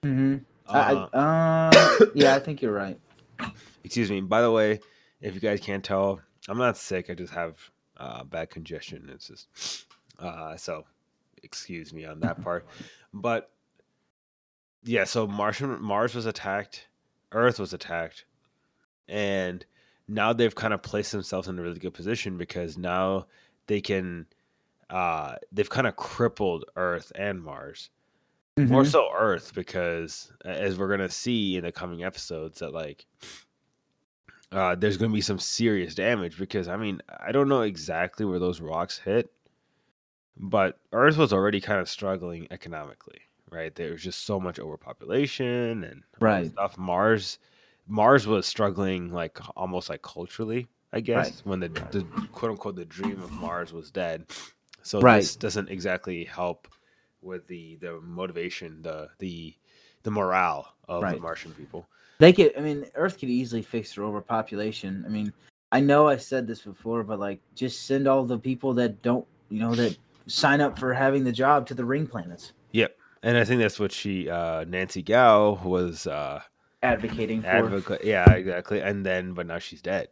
Mm-hmm. 0.02 0.38
Uh, 0.68 1.08
I, 1.14 1.18
uh, 1.18 2.06
yeah, 2.16 2.34
I 2.34 2.40
think 2.40 2.64
you're 2.64 2.74
right. 2.74 3.00
excuse 3.84 4.10
me. 4.10 4.22
By 4.22 4.42
the 4.42 4.50
way, 4.50 4.80
if 5.22 5.36
you 5.36 5.40
guys 5.40 5.60
can't 5.60 5.84
tell, 5.84 6.22
I'm 6.48 6.58
not 6.58 6.78
sick. 6.78 7.10
I 7.10 7.14
just 7.14 7.34
have 7.34 7.58
uh, 7.98 8.24
bad 8.24 8.50
congestion. 8.50 9.10
It's 9.14 9.28
just 9.28 9.86
uh, 10.20 10.56
so 10.58 10.86
excuse 11.44 11.94
me 11.94 12.06
on 12.06 12.20
that 12.22 12.42
part. 12.44 12.66
But 13.14 13.52
yeah, 14.84 15.04
so 15.04 15.28
Martian 15.28 15.82
Mars 15.82 16.16
was 16.16 16.26
attacked, 16.26 16.88
Earth 17.32 17.60
was 17.60 17.74
attacked, 17.74 18.26
and 19.08 19.66
now 20.08 20.34
they've 20.34 20.56
kind 20.56 20.74
of 20.74 20.82
placed 20.82 21.12
themselves 21.12 21.48
in 21.48 21.60
a 21.60 21.62
really 21.62 21.80
good 21.80 21.94
position 21.94 22.38
because 22.38 22.78
now 22.78 23.28
they 23.68 23.82
can 23.82 24.26
uh 24.90 25.36
they've 25.52 25.70
kind 25.70 25.86
of 25.86 25.96
crippled 25.96 26.66
Earth 26.76 27.12
and 27.16 27.44
Mars. 27.44 27.90
More 28.58 28.84
Mhm. 28.84 28.92
so 28.92 29.10
Earth 29.16 29.54
because 29.54 30.32
as 30.44 30.78
we're 30.78 30.90
gonna 30.90 31.10
see 31.10 31.58
in 31.58 31.64
the 31.64 31.72
coming 31.72 32.04
episodes 32.04 32.60
that 32.60 32.74
like 32.74 33.06
uh 34.52 34.76
there's 34.76 34.98
gonna 34.98 35.14
be 35.14 35.22
some 35.22 35.40
serious 35.40 35.94
damage 35.96 36.38
because 36.38 36.68
I 36.68 36.78
mean 36.78 37.02
I 37.20 37.32
don't 37.32 37.50
know 37.50 37.62
exactly 37.62 38.26
where 38.26 38.40
those 38.40 38.62
rocks 38.62 38.98
hit, 39.00 39.32
but 40.38 40.80
Earth 40.94 41.18
was 41.18 41.34
already 41.34 41.60
kind 41.62 41.80
of 41.80 41.90
struggling 41.90 42.48
economically, 42.52 43.22
right? 43.52 43.74
There 43.76 43.92
was 43.92 44.04
just 44.04 44.26
so 44.26 44.40
much 44.40 44.60
overpopulation 44.60 45.84
and 45.84 46.04
Right. 46.20 46.52
stuff. 46.52 46.78
Mars 46.78 47.40
Mars 47.88 48.28
was 48.28 48.46
struggling 48.48 49.12
like 49.12 49.38
almost 49.58 49.90
like 49.90 50.02
culturally, 50.02 50.68
I 50.94 51.00
guess, 51.02 51.32
Right. 51.32 51.42
when 51.46 51.60
the, 51.60 51.70
the 51.92 52.06
quote 52.32 52.52
unquote 52.52 52.76
the 52.76 52.86
dream 52.86 53.22
of 53.22 53.32
Mars 53.36 53.74
was 53.74 53.92
dead. 53.92 54.26
So 54.84 55.02
Right. 55.02 55.22
this 55.22 55.36
doesn't 55.36 55.70
exactly 55.70 56.24
help 56.24 56.68
with 57.22 57.48
the 57.48 57.76
the 57.78 58.00
motivation, 58.02 58.82
the 58.82 59.10
the 59.20 59.56
the 60.04 60.12
morale 60.12 60.74
of 60.88 61.02
the 61.10 61.18
Martian 61.18 61.54
people. 61.54 61.90
They 62.20 62.34
could. 62.34 62.56
I 62.58 62.62
mean, 62.62 62.86
Earth 62.96 63.18
could 63.20 63.30
easily 63.30 63.62
fix 63.62 63.96
their 63.96 64.04
overpopulation. 64.04 65.04
I 65.06 65.10
mean, 65.10 65.34
I 65.72 65.80
know 65.80 66.08
I 66.08 66.18
said 66.18 66.48
this 66.48 66.62
before, 66.62 67.04
but 67.04 67.20
like, 67.20 67.40
just 67.56 67.88
send 67.88 68.08
all 68.08 68.26
the 68.26 68.38
people 68.38 68.74
that 68.76 69.02
don't, 69.02 69.26
you 69.50 69.60
know, 69.60 69.74
that 69.76 69.98
sign 70.28 70.62
up 70.62 70.78
for 70.78 70.94
having 70.94 71.24
the 71.24 71.32
job 71.32 71.66
to 71.68 71.74
the 71.74 71.84
ring 71.84 72.06
planets, 72.06 72.54
Yep, 72.72 72.96
And 73.24 73.36
I 73.38 73.44
think 73.44 73.62
that's 73.62 73.80
what 73.80 73.92
she 73.92 74.30
uh 74.30 74.64
Nancy 74.66 75.02
Gao 75.02 75.60
was 75.64 76.06
uh 76.06 76.42
advocating 76.84 77.42
for. 77.42 77.98
yeah, 78.04 78.30
exactly. 78.32 78.82
And 78.82 79.06
then 79.06 79.34
but 79.34 79.48
now 79.48 79.58
she's 79.58 79.82
dead. 79.82 80.10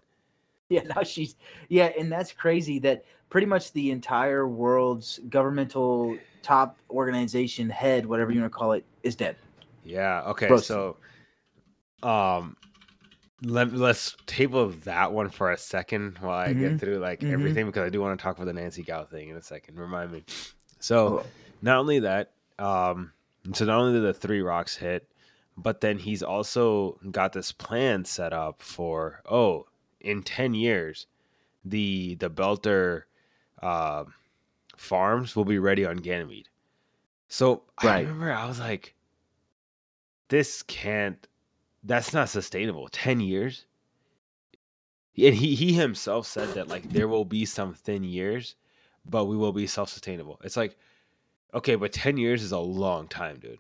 Yeah, 0.70 0.84
now 0.96 1.04
she's 1.04 1.36
yeah, 1.70 1.92
and 2.00 2.12
that's 2.12 2.32
crazy 2.32 2.80
that 2.80 3.06
pretty 3.30 3.48
much 3.48 3.72
the 3.74 3.92
entire 3.92 4.48
world's 4.48 5.20
governmental 5.30 6.18
top 6.42 6.78
organization 6.90 7.70
head, 7.70 8.06
whatever 8.06 8.32
you 8.32 8.42
want 8.42 8.52
to 8.52 8.58
call 8.58 8.72
it, 8.72 8.86
is 9.04 9.16
dead. 9.16 9.36
Yeah. 9.84 10.24
Okay. 10.28 10.48
So, 10.58 10.98
um, 12.04 12.56
let 13.44 13.72
let's 13.74 14.16
table 14.26 14.70
that 14.86 15.12
one 15.12 15.30
for 15.30 15.52
a 15.52 15.58
second 15.58 16.18
while 16.20 16.38
I 16.40 16.54
get 16.54 16.74
Mhm. 16.74 16.80
through 16.80 16.98
like 16.98 17.20
Mhm. 17.22 17.34
everything 17.34 17.66
because 17.68 17.86
I 17.86 17.90
do 17.90 18.02
want 18.02 18.18
to 18.18 18.24
talk 18.24 18.36
about 18.36 18.46
the 18.46 18.54
Nancy 18.54 18.84
Gao 18.84 19.06
thing 19.06 19.30
in 19.30 19.36
a 19.36 19.42
second. 19.42 19.78
Remind 19.80 20.12
me. 20.12 20.24
So 20.80 21.26
not 21.62 21.78
only 21.80 22.00
that, 22.00 22.34
um, 22.60 23.14
so 23.54 23.66
not 23.66 23.80
only 23.80 23.94
did 23.94 24.04
the 24.04 24.14
three 24.14 24.42
rocks 24.42 24.76
hit, 24.78 25.12
but 25.56 25.82
then 25.82 25.98
he's 26.00 26.22
also 26.24 27.00
got 27.12 27.34
this 27.34 27.52
plan 27.52 28.06
set 28.06 28.34
up 28.34 28.62
for 28.62 29.22
oh, 29.30 29.68
in 30.00 30.24
ten 30.24 30.54
years, 30.54 31.08
the 31.66 32.16
the 32.16 32.30
Belter 32.30 33.04
uh, 33.62 34.06
farms 34.76 35.36
will 35.36 35.46
be 35.46 35.58
ready 35.60 35.86
on 35.86 35.98
Ganymede. 35.98 36.50
So 37.28 37.64
I 37.78 38.02
remember 38.02 38.32
I 38.32 38.48
was 38.48 38.60
like, 38.60 38.96
this 40.30 40.64
can't. 40.64 41.28
That's 41.88 42.14
not 42.14 42.30
sustainable. 42.30 42.88
Ten 42.92 43.20
years. 43.20 43.66
And 45.18 45.34
he 45.34 45.56
he 45.56 45.74
himself 45.74 46.28
said 46.28 46.50
that 46.54 46.68
like 46.68 46.90
there 46.92 47.08
will 47.08 47.26
be 47.26 47.46
some 47.46 47.74
thin 47.74 48.04
years, 48.04 48.56
but 49.10 49.26
we 49.26 49.36
will 49.36 49.54
be 49.54 49.66
self 49.66 49.90
sustainable. 49.90 50.40
It's 50.44 50.58
like, 50.58 50.78
okay, 51.54 51.76
but 51.76 51.92
ten 51.92 52.18
years 52.18 52.44
is 52.44 52.52
a 52.52 52.60
long 52.60 53.08
time, 53.08 53.40
dude. 53.40 53.58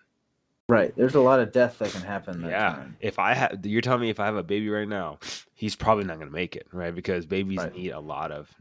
Right. 0.69 0.93
There's 0.98 1.15
a 1.15 1.22
lot 1.22 1.39
of 1.39 1.53
death 1.53 1.79
that 1.79 1.91
can 1.91 2.01
happen. 2.01 2.41
That 2.41 2.51
yeah. 2.51 2.69
Time. 2.74 2.98
If 3.00 3.19
I 3.19 3.34
have, 3.34 3.65
you're 3.65 3.81
telling 3.81 4.01
me 4.01 4.10
if 4.10 4.19
I 4.19 4.25
have 4.25 4.36
a 4.36 4.43
baby 4.43 4.69
right 4.69 4.88
now, 4.88 5.17
he's 5.53 5.77
probably 5.77 6.03
not 6.03 6.17
going 6.17 6.27
to 6.27 6.34
make 6.34 6.57
it, 6.57 6.67
right? 6.74 6.93
Because 6.93 7.25
babies 7.25 7.60
Right. 7.60 7.74
need 7.74 7.91
a 7.91 8.00
lot 8.01 8.34
of 8.34 8.53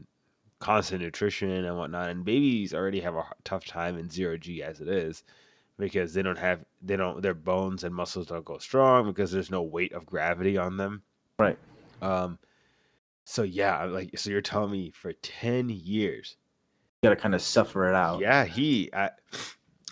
constant 0.59 1.01
nutrition 1.01 1.51
and 1.51 1.77
whatnot, 1.77 2.09
and 2.09 2.23
babies 2.23 2.73
already 2.73 3.01
have 3.01 3.15
a 3.15 3.25
tough 3.43 3.65
time 3.65 3.97
in 3.97 4.09
zero 4.09 4.37
G 4.37 4.63
as 4.63 4.79
it 4.79 4.87
is, 4.87 5.23
because 5.77 6.13
they 6.13 6.21
don't 6.21 6.37
have, 6.37 6.65
they 6.81 6.95
don't, 6.95 7.21
their 7.21 7.33
bones 7.33 7.83
and 7.83 7.93
muscles 7.93 8.27
don't 8.27 8.45
go 8.45 8.57
strong 8.57 9.07
because 9.07 9.31
there's 9.31 9.51
no 9.51 9.61
weight 9.61 9.93
of 9.93 10.05
gravity 10.05 10.57
on 10.57 10.77
them. 10.77 11.03
Right. 11.39 11.57
Um. 12.01 12.39
So 13.25 13.43
yeah, 13.43 13.83
like, 13.83 14.17
so 14.17 14.29
you're 14.29 14.41
telling 14.41 14.71
me 14.71 14.91
for 14.91 15.11
ten 15.11 15.67
years, 15.69 16.37
You 17.03 17.09
got 17.09 17.15
to 17.15 17.21
kind 17.21 17.35
of 17.35 17.41
suffer 17.41 17.89
it 17.89 17.95
out. 17.95 18.21
yeah, 18.21 18.45
he. 18.45 18.89
I, 18.93 19.09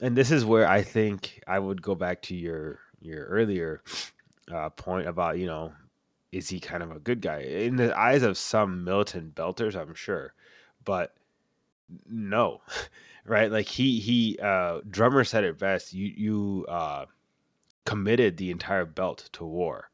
and 0.01 0.15
this 0.15 0.31
is 0.31 0.45
where 0.45 0.67
I 0.67 0.81
think 0.81 1.41
I 1.45 1.59
would 1.59 1.81
go 1.81 1.95
back 1.95 2.21
to 2.23 2.35
your 2.35 2.79
your 3.01 3.25
earlier 3.25 3.83
uh, 4.51 4.69
point 4.69 5.07
about 5.07 5.37
you 5.37 5.47
know, 5.47 5.73
is 6.31 6.47
he 6.47 6.59
kind 6.61 6.81
of 6.81 6.91
a 6.91 6.99
good 6.99 7.19
guy 7.21 7.39
in 7.39 7.75
the 7.75 7.97
eyes 7.97 8.23
of 8.23 8.37
some 8.37 8.83
militant 8.85 9.35
belters? 9.35 9.75
I'm 9.75 9.95
sure, 9.95 10.33
but 10.85 11.13
no, 12.09 12.61
right? 13.25 13.51
Like 13.51 13.67
he 13.67 13.99
he 13.99 14.37
uh, 14.41 14.81
drummer 14.89 15.23
said 15.23 15.43
it 15.43 15.57
best. 15.59 15.93
You 15.93 16.13
you 16.15 16.65
uh, 16.67 17.05
committed 17.85 18.37
the 18.37 18.51
entire 18.51 18.85
belt 18.85 19.29
to 19.33 19.45
war, 19.45 19.89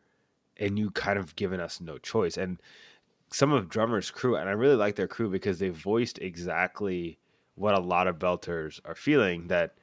and 0.57 0.77
you 0.77 0.91
kind 0.91 1.19
of 1.19 1.35
given 1.35 1.59
us 1.59 1.81
no 1.81 1.97
choice. 1.97 2.37
And 2.37 2.61
some 3.31 3.51
of 3.53 3.69
drummer's 3.69 4.11
crew, 4.11 4.35
and 4.35 4.49
I 4.49 4.53
really 4.53 4.75
like 4.75 4.95
their 4.95 5.07
crew 5.07 5.29
because 5.29 5.59
they 5.59 5.69
voiced 5.69 6.19
exactly 6.19 7.17
what 7.55 7.75
a 7.75 7.79
lot 7.81 8.07
of 8.07 8.17
belters 8.19 8.79
are 8.85 8.95
feeling 8.95 9.47
that 9.47 9.75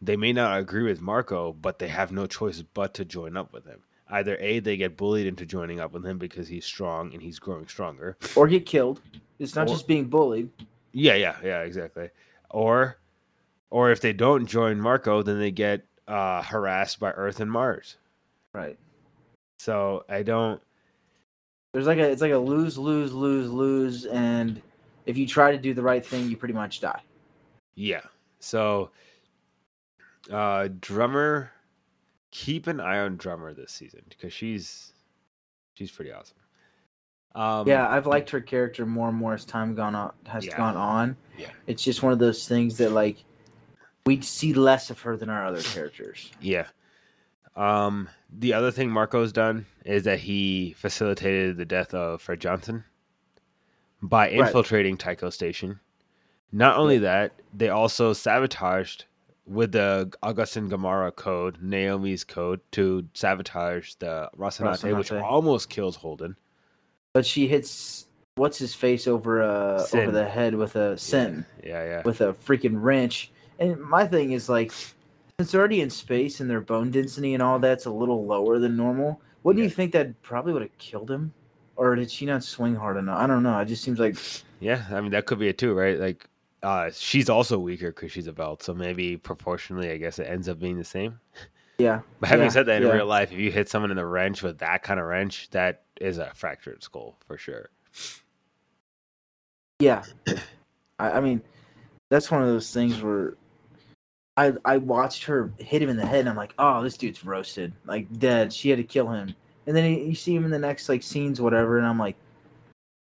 they 0.00 0.16
may 0.16 0.32
not 0.32 0.58
agree 0.58 0.82
with 0.82 1.00
Marco, 1.00 1.52
but 1.52 1.78
they 1.78 1.88
have 1.88 2.12
no 2.12 2.26
choice 2.26 2.62
but 2.74 2.94
to 2.94 3.04
join 3.04 3.36
up 3.36 3.52
with 3.52 3.64
him. 3.64 3.80
Either 4.10 4.36
A, 4.38 4.60
they 4.60 4.76
get 4.76 4.96
bullied 4.96 5.26
into 5.26 5.46
joining 5.46 5.80
up 5.80 5.92
with 5.92 6.04
him 6.04 6.18
because 6.18 6.46
he's 6.46 6.64
strong 6.64 7.12
and 7.12 7.22
he's 7.22 7.38
growing 7.38 7.66
stronger. 7.66 8.16
Or 8.36 8.46
get 8.46 8.66
killed. 8.66 9.00
It's 9.38 9.54
not 9.56 9.66
Or- 9.68 9.72
just 9.72 9.86
being 9.86 10.04
bullied. 10.04 10.50
Yeah, 10.94 11.16
yeah, 11.16 11.36
yeah, 11.42 11.62
exactly. 11.62 12.08
Or 12.50 12.98
or 13.70 13.90
if 13.90 14.00
they 14.00 14.12
don't 14.12 14.46
join 14.46 14.80
Marco, 14.80 15.22
then 15.22 15.40
they 15.40 15.50
get 15.50 15.84
uh 16.08 16.42
harassed 16.42 17.00
by 17.00 17.10
Earth 17.10 17.40
and 17.40 17.50
Mars. 17.50 17.96
Right. 18.52 18.78
So 19.58 20.04
I 20.08 20.22
don't 20.22 20.62
There's 21.72 21.86
like 21.86 21.98
a 21.98 22.08
it's 22.10 22.22
like 22.22 22.32
a 22.32 22.38
lose 22.38 22.78
lose 22.78 23.12
lose 23.12 23.50
lose, 23.50 24.06
and 24.06 24.62
if 25.06 25.18
you 25.18 25.26
try 25.26 25.50
to 25.50 25.58
do 25.58 25.74
the 25.74 25.82
right 25.82 26.04
thing, 26.06 26.30
you 26.30 26.36
pretty 26.36 26.54
much 26.54 26.80
die. 26.80 27.02
Yeah. 27.74 28.02
So 28.38 28.90
uh 30.30 30.68
drummer 30.80 31.50
keep 32.30 32.66
an 32.68 32.80
eye 32.80 33.00
on 33.00 33.16
drummer 33.16 33.52
this 33.52 33.72
season 33.72 34.02
because 34.08 34.32
she's 34.32 34.92
she's 35.74 35.90
pretty 35.90 36.12
awesome. 36.12 36.36
Um 37.34 37.66
yeah, 37.66 37.88
I've 37.88 38.06
liked 38.06 38.30
her 38.30 38.40
character 38.40 38.86
more 38.86 39.08
and 39.08 39.16
more 39.16 39.34
as 39.34 39.44
time 39.44 39.74
gone 39.74 39.94
on 39.94 40.12
has 40.26 40.46
Yeah. 40.46 40.56
gone 40.56 40.76
on. 40.76 41.16
Yeah. 41.36 41.48
It's 41.66 41.82
just 41.82 42.02
one 42.02 42.12
of 42.12 42.18
those 42.18 42.46
things 42.46 42.76
that 42.78 42.92
like 42.92 43.24
we 44.06 44.20
see 44.20 44.52
less 44.54 44.90
of 44.90 45.00
her 45.00 45.16
than 45.16 45.28
our 45.30 45.44
other 45.46 45.62
characters. 45.62 46.30
Yeah. 46.40 46.66
Um 47.56 48.08
the 48.36 48.52
other 48.52 48.70
thing 48.70 48.90
Marco's 48.90 49.32
done 49.32 49.66
is 49.84 50.04
that 50.04 50.20
he 50.20 50.74
facilitated 50.76 51.56
the 51.56 51.64
death 51.64 51.92
of 51.94 52.20
Fred 52.22 52.40
Johnson 52.40 52.84
by 54.02 54.26
Right. 54.26 54.34
infiltrating 54.34 54.96
Tycho 54.96 55.30
Station. 55.30 55.80
Not 56.52 56.76
only 56.76 56.98
that, 56.98 57.32
they 57.52 57.68
also 57.68 58.12
sabotaged 58.12 59.06
with 59.46 59.72
the 59.72 60.12
Augustin 60.22 60.70
Gamarra 60.70 61.14
code, 61.14 61.58
Naomi's 61.60 62.22
code, 62.24 62.60
to 62.72 63.06
sabotage 63.12 63.94
the 63.98 64.30
Rocinante, 64.38 64.96
which 64.96 65.10
almost 65.12 65.68
kills 65.68 65.96
Holden. 65.96 66.36
But 67.14 67.24
she 67.24 67.46
hits 67.46 68.06
what's 68.36 68.58
his 68.58 68.74
face 68.74 69.06
over 69.06 69.42
uh 69.42 69.78
Sin. 69.78 70.00
over 70.00 70.10
the 70.10 70.26
head 70.28 70.54
with 70.54 70.74
a 70.76 70.98
sin 70.98 71.46
Yeah, 71.62 71.84
yeah. 71.84 72.02
with 72.04 72.20
a 72.20 72.32
freaking 72.34 72.82
wrench. 72.82 73.30
And 73.60 73.80
my 73.80 74.06
thing 74.06 74.32
is 74.32 74.48
like 74.48 74.72
since 74.72 75.50
they're 75.52 75.60
already 75.60 75.80
in 75.80 75.90
space 75.90 76.40
and 76.40 76.50
their 76.50 76.60
bone 76.60 76.90
density 76.90 77.34
and 77.34 77.42
all 77.42 77.58
that's 77.60 77.86
a 77.86 77.90
little 77.90 78.26
lower 78.26 78.58
than 78.58 78.76
normal, 78.76 79.20
wouldn't 79.44 79.62
Yeah. 79.62 79.68
you 79.68 79.70
think 79.74 79.92
that 79.92 80.20
probably 80.22 80.52
would 80.52 80.62
have 80.62 80.76
killed 80.78 81.10
him? 81.10 81.32
Or 81.76 81.94
did 81.96 82.10
she 82.10 82.26
not 82.26 82.42
swing 82.44 82.74
hard 82.74 82.96
enough? 82.96 83.18
I 83.18 83.26
don't 83.26 83.42
know. 83.42 83.58
It 83.60 83.66
just 83.66 83.82
seems 83.84 83.98
like 84.00 84.16
Yeah, 84.60 84.84
I 84.90 85.00
mean 85.00 85.12
that 85.12 85.26
could 85.26 85.38
be 85.38 85.48
it 85.48 85.58
too, 85.58 85.74
right? 85.74 85.98
Like, 85.98 86.28
uh, 86.64 86.90
she's 86.92 87.28
also 87.28 87.58
weaker 87.58 87.92
because 87.92 88.10
she's 88.10 88.26
a 88.26 88.32
belt, 88.32 88.62
so 88.62 88.72
maybe 88.74 89.16
proportionally, 89.16 89.90
I 89.90 89.98
guess 89.98 90.18
it 90.18 90.24
ends 90.24 90.48
up 90.48 90.58
being 90.58 90.78
the 90.78 90.84
same. 90.84 91.20
yeah. 91.78 92.00
But 92.20 92.30
having 92.30 92.46
Yeah, 92.46 92.50
said 92.50 92.66
that, 92.66 92.82
in 92.82 92.88
yeah. 92.88 92.94
real 92.94 93.06
life, 93.06 93.30
if 93.32 93.38
you 93.38 93.52
hit 93.52 93.68
someone 93.68 93.90
in 93.90 93.96
the 93.96 94.06
wrench 94.06 94.42
with 94.42 94.58
that 94.58 94.82
kind 94.82 94.98
of 94.98 95.06
wrench, 95.06 95.50
that 95.50 95.83
is 96.00 96.18
a 96.18 96.32
fractured 96.34 96.82
skull 96.82 97.16
for 97.26 97.38
sure. 97.38 97.70
Yeah. 99.80 100.04
I, 100.98 101.12
I 101.12 101.20
mean, 101.20 101.42
that's 102.10 102.30
one 102.30 102.42
of 102.42 102.48
those 102.48 102.72
things 102.72 103.00
where 103.02 103.34
I 104.36 104.52
I 104.64 104.76
watched 104.78 105.24
her 105.24 105.52
hit 105.58 105.82
him 105.82 105.88
in 105.88 105.96
the 105.96 106.06
head 106.06 106.20
and 106.20 106.28
I'm 106.28 106.36
like, 106.36 106.54
oh, 106.58 106.82
this 106.82 106.96
dude's 106.96 107.24
roasted, 107.24 107.72
like 107.84 108.18
dead. 108.18 108.52
She 108.52 108.70
had 108.70 108.78
to 108.78 108.84
kill 108.84 109.08
him, 109.10 109.34
and 109.66 109.76
then 109.76 109.92
you 109.92 110.14
see 110.14 110.34
him 110.34 110.44
in 110.44 110.50
the 110.50 110.58
next 110.58 110.88
like 110.88 111.02
scenes, 111.02 111.40
whatever, 111.40 111.78
and 111.78 111.86
I'm 111.86 111.98
like, 111.98 112.16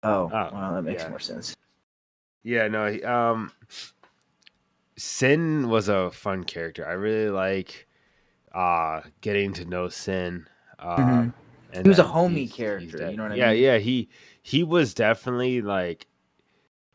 oh, 0.03 0.31
Oh, 0.33 0.49
well, 0.53 0.75
that 0.75 0.83
makes 0.83 1.03
yeah. 1.03 1.09
more 1.09 1.19
sense. 1.19 1.55
Yeah, 2.43 2.69
no, 2.69 2.91
he- 2.91 3.05
um, 3.05 3.53
Sin 4.97 5.69
was 5.69 5.89
a 5.89 6.11
fun 6.11 6.45
character. 6.45 6.87
I 6.87 6.93
really 6.93 7.31
like 7.31 7.87
uh 8.55 9.03
getting 9.21 9.53
to 9.55 9.65
know 9.65 9.89
Sin. 9.89 10.47
Uh, 10.79 10.97
Mhm. 10.97 11.33
And 11.73 11.85
He 11.85 11.89
was 11.89 11.99
a 11.99 12.05
homie 12.05 12.31
he's- 12.37 12.49
he's 12.51 12.57
character, 12.57 12.99
dead. 12.99 13.11
you 13.13 13.17
know 13.17 13.25
what 13.25 13.33
I 13.33 13.37
yeah, 13.37 13.53
mean? 13.53 13.63
Yeah, 13.63 13.73
yeah. 13.75 13.79
He 13.79 14.09
he 14.43 14.63
was 14.65 14.95
definitely 14.95 15.61
like, 15.63 16.07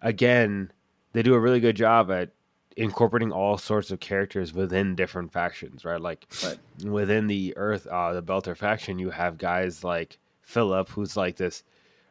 again, 0.01 0.71
they 1.13 1.21
do 1.23 1.33
a 1.35 1.39
really 1.39 1.59
good 1.59 1.75
job 1.75 2.09
at 2.11 2.31
incorporating 2.77 3.31
all 3.31 3.57
sorts 3.57 3.91
of 3.91 3.99
characters 3.99 4.53
within 4.53 4.95
different 4.95 5.31
factions, 5.31 5.85
right? 5.85 6.01
Like 6.01 6.25
Right. 6.43 6.57
within 6.83 7.27
the 7.27 7.53
Earth, 7.55 7.87
uh, 7.87 8.13
the 8.13 8.21
Belter 8.23 8.57
faction, 8.57 8.99
you 8.99 9.11
have 9.11 9.37
guys 9.37 9.83
like 9.83 10.17
Philip, 10.41 10.89
who's 10.89 11.15
like 11.15 11.37
this 11.37 11.63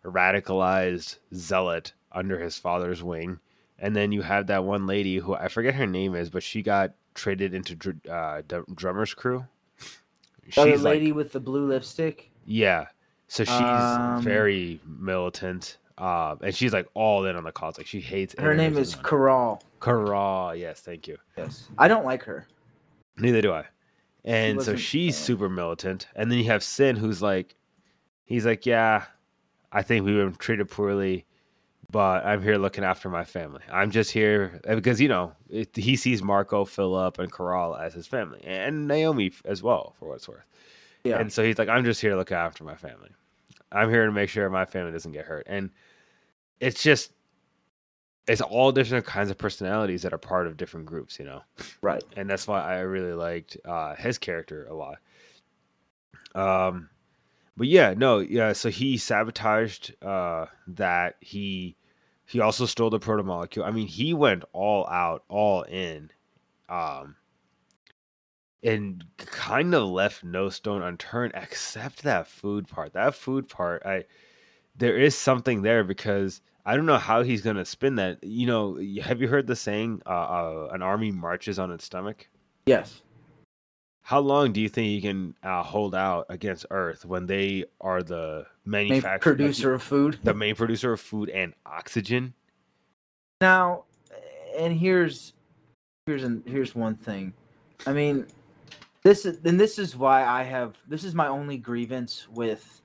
radicalized 0.05 1.19
zealot 1.35 1.93
under 2.13 2.39
his 2.39 2.57
father's 2.59 3.03
wing, 3.03 3.41
and 3.79 3.95
then 3.95 4.13
you 4.13 4.23
have 4.23 4.47
that 4.47 4.65
one 4.65 4.87
lady 4.87 5.17
who 5.19 5.35
I 5.35 5.49
forget 5.49 5.75
her 5.75 5.87
name 5.87 6.15
is, 6.15 6.31
but 6.31 6.43
she 6.43 6.63
got 6.63 6.95
traded 7.15 7.53
into 7.55 7.75
dr- 7.75 8.07
uh, 8.09 8.43
Dr- 8.47 8.75
drummer's 8.75 9.13
crew. 9.15 9.45
Oh, 10.57 10.65
the 10.65 10.73
She's 10.73 10.83
like- 10.83 10.95
lady 10.95 11.13
with 11.13 11.33
the 11.33 11.41
blue 11.41 11.67
lipstick. 11.69 12.31
Yeah. 12.47 12.87
So 13.29 13.45
she's 13.45 13.55
Um, 13.55 14.23
very 14.23 14.81
militant. 14.87 15.79
Uh, 15.97 16.35
and 16.43 16.55
she's 16.55 16.73
like 16.73 16.87
all 16.95 17.25
in 17.25 17.37
on 17.37 17.45
the 17.45 17.53
cause. 17.53 17.79
Like 17.79 17.87
she 17.87 18.01
hates 18.01 18.35
Her 18.39 18.55
name 18.55 18.77
is. 18.77 18.97
Corral. 18.97 19.63
Karal. 19.81 20.59
Yes, 20.59 20.81
thank 20.81 21.07
you. 21.07 21.19
Yes, 21.37 21.69
I 21.79 21.89
don't 21.89 22.05
like 22.05 22.25
her. 22.25 22.47
Neither 23.17 23.41
do 23.43 23.53
I. 23.53 23.65
And 24.25 24.63
so 24.63 24.75
she's 24.77 25.15
uh, 25.15 25.21
super 25.21 25.49
militant. 25.49 26.09
And 26.17 26.31
then 26.31 26.39
you 26.39 26.45
have 26.47 26.63
Sin, 26.63 26.97
who's 26.97 27.21
like, 27.21 27.55
he's 28.25 28.47
like, 28.47 28.65
yeah, 28.65 29.05
I 29.71 29.83
think 29.83 30.07
we 30.07 30.15
were 30.15 30.31
treated 30.31 30.71
poorly, 30.71 31.27
but 31.91 32.25
I'm 32.25 32.43
here 32.43 32.57
looking 32.57 32.85
after 32.85 33.11
my 33.11 33.25
family. 33.25 33.61
I'm 33.71 33.91
just 33.91 34.11
here 34.11 34.61
because 34.67 35.01
you 35.01 35.09
know 35.09 35.33
it, 35.51 35.77
he 35.77 35.95
sees 35.97 36.23
Marco, 36.23 36.65
Philip, 36.65 37.19
and 37.19 37.31
Karal 37.31 37.79
as 37.79 37.93
his 37.93 38.07
family, 38.07 38.41
and 38.45 38.89
Naomi 38.89 39.33
as 39.45 39.63
well, 39.63 39.95
for 39.99 40.09
what 40.09 40.15
it's 40.17 40.29
worth. 40.29 40.47
Yeah, 41.05 41.19
And 41.19 41.33
so 41.33 41.45
he's 41.45 41.59
like, 41.59 41.69
I'm 41.69 41.85
just 41.85 42.01
here 42.01 42.11
to 42.11 42.17
look 42.17 42.33
after 42.33 42.65
my 42.65 42.77
family. 42.77 43.11
I'm 43.71 43.91
here 43.91 44.07
to 44.07 44.13
make 44.13 44.31
sure 44.31 44.49
my 44.49 44.65
family 44.65 44.93
doesn't 44.93 45.13
get 45.13 45.27
hurt. 45.27 45.47
And 45.49 45.71
it's 46.61 46.83
just, 46.83 47.13
it's 48.27 48.41
all 48.41 48.73
different 48.73 49.05
kinds 49.05 49.31
of 49.31 49.37
personalities 49.37 50.03
that 50.03 50.15
are 50.15 50.19
part 50.19 50.47
of 50.47 50.57
different 50.57 50.87
groups, 50.87 51.19
you 51.19 51.27
know? 51.27 51.43
right. 51.83 52.03
And 52.17 52.29
that's 52.29 52.47
why 52.47 52.63
I 52.63 52.81
really 52.81 53.13
liked 53.13 53.57
uh, 53.65 53.95
his 53.97 54.17
character 54.17 54.67
a 54.67 54.75
lot. 54.75 54.99
Um, 56.35 56.89
but 57.57 57.69
yeah, 57.69 57.95
no, 57.97 58.19
yeah. 58.19 58.53
So 58.53 58.69
he 58.69 58.97
sabotaged 58.97 59.95
uh, 60.03 60.47
that. 60.69 61.17
He 61.21 61.77
he 62.27 62.41
also 62.41 62.67
stole 62.67 62.91
the 62.91 62.99
proto 62.99 63.23
molecule. 63.23 63.65
I 63.65 63.71
mean, 63.71 63.87
he 63.87 64.15
went 64.15 64.45
all 64.53 64.89
out, 64.89 65.25
all 65.29 65.63
in. 65.63 66.11
Um, 66.69 67.17
and 68.65 69.05
kind 69.19 69.75
of 69.75 69.89
left 69.89 70.25
no 70.25 70.49
stone 70.49 70.83
unturned 70.83 71.33
except 71.37 72.03
that 72.03 72.27
food 72.27 72.67
part. 72.67 72.95
That 72.95 73.15
food 73.15 73.49
part, 73.49 73.85
I 73.85 74.05
there 74.77 74.97
is 74.97 75.17
something 75.17 75.63
there 75.63 75.85
because 75.85 76.41
I 76.67 76.75
don't 76.75 76.87
know 76.87 76.99
how 76.99 77.23
he's 77.23 77.43
gonna 77.43 77.65
spin 77.65 77.97
that. 77.97 78.25
You 78.25 78.47
know, 78.47 78.81
have 79.03 79.21
you 79.21 79.29
heard 79.29 79.47
the 79.47 79.55
saying, 79.55 80.03
uh, 80.07 80.09
uh, 80.09 80.69
"An 80.73 80.83
army 80.83 81.13
marches 81.13 81.59
on 81.59 81.71
its 81.71 81.85
stomach"? 81.85 82.29
Yes. 82.67 83.03
How 84.03 84.21
long 84.21 84.53
do 84.53 84.61
you 84.61 84.69
think 84.69 84.91
you 84.91 85.01
can 85.01 85.35
uh, 85.43 85.63
hold 85.63 85.95
out 85.95 86.27
against 86.29 86.67
Earth 86.71 87.07
when 87.07 87.27
they 87.27 87.65
are 87.81 88.03
the 88.03 88.47
Main 88.67 88.89
manufacturer, 88.89 89.35
producer 89.35 89.75
of 89.75 89.83
food. 89.83 90.19
the 90.23 90.35
main 90.35 90.55
producer 90.55 90.93
of 90.93 91.01
food 91.01 91.31
and 91.31 91.55
oxygen? 91.65 92.35
Now, 93.41 93.85
and 94.59 94.79
here's 94.79 95.33
here's 96.07 96.23
an, 96.23 96.43
here's 96.47 96.75
one 96.75 96.97
thing. 96.97 97.33
I 97.87 97.95
mean, 97.95 98.27
this 99.05 99.27
is 99.27 99.39
and 99.45 99.61
this 99.61 99.79
is 99.79 99.97
why 99.97 100.25
I 100.25 100.43
have 100.43 100.77
this 100.89 101.05
is 101.05 101.15
my 101.15 101.29
only 101.29 101.59
grievance 101.59 102.27
with 102.29 102.81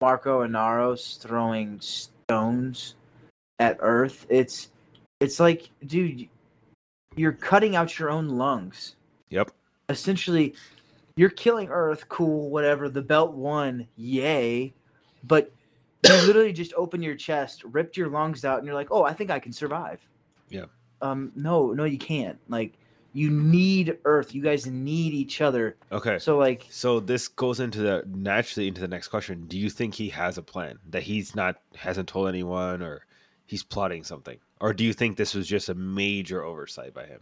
Marco 0.00 0.46
Inaros 0.46 1.18
throwing 1.18 1.80
stones 1.80 2.94
at 3.58 3.78
Earth. 3.80 4.26
It's 4.28 4.68
it's 5.20 5.40
like, 5.40 5.70
dude, 5.86 6.28
you're 7.16 7.32
cutting 7.32 7.76
out 7.76 7.98
your 7.98 8.10
own 8.10 8.28
lungs. 8.28 8.96
Yep. 9.30 9.50
Essentially, 9.88 10.54
you're 11.16 11.30
killing 11.30 11.68
Earth. 11.70 12.08
Cool, 12.08 12.50
whatever. 12.50 12.90
The 12.90 13.02
belt 13.02 13.32
won, 13.32 13.86
yay. 13.96 14.74
But 15.22 15.50
you 16.04 16.12
literally 16.26 16.52
just 16.52 16.74
open 16.74 17.02
your 17.02 17.14
chest, 17.14 17.64
ripped 17.64 17.96
your 17.96 18.08
lungs 18.08 18.44
out, 18.44 18.58
and 18.58 18.66
you're 18.66 18.74
like, 18.74 18.88
oh, 18.90 19.04
I 19.04 19.14
think 19.14 19.30
I 19.30 19.38
can 19.38 19.52
survive. 19.52 20.06
Yeah. 20.50 20.66
Um. 21.00 21.32
No, 21.34 21.72
no, 21.72 21.84
you 21.84 21.98
can't. 21.98 22.38
Like, 22.48 22.74
you 23.14 23.30
need 23.30 23.96
Earth. 24.04 24.34
You 24.34 24.42
guys 24.42 24.66
need 24.66 25.14
each 25.14 25.40
other. 25.40 25.76
Okay. 25.90 26.18
So, 26.18 26.36
like, 26.36 26.66
So 26.68 27.00
this 27.00 27.28
goes 27.28 27.60
into 27.60 27.78
the 27.78 28.04
naturally 28.06 28.68
into 28.68 28.82
the 28.82 28.88
next 28.88 29.08
question. 29.08 29.46
Do 29.46 29.56
you 29.56 29.70
think 29.70 29.94
he 29.94 30.10
has 30.10 30.36
a 30.36 30.42
plan 30.42 30.78
that 30.90 31.02
he's 31.02 31.34
not 31.34 31.56
hasn't 31.74 32.08
told 32.08 32.28
anyone 32.28 32.82
or 32.82 33.06
he's 33.46 33.62
plotting 33.62 34.04
something? 34.04 34.38
Or 34.60 34.74
do 34.74 34.84
you 34.84 34.92
think 34.92 35.16
this 35.16 35.34
was 35.34 35.46
just 35.46 35.68
a 35.68 35.74
major 35.74 36.44
oversight 36.44 36.92
by 36.92 37.06
him? 37.06 37.20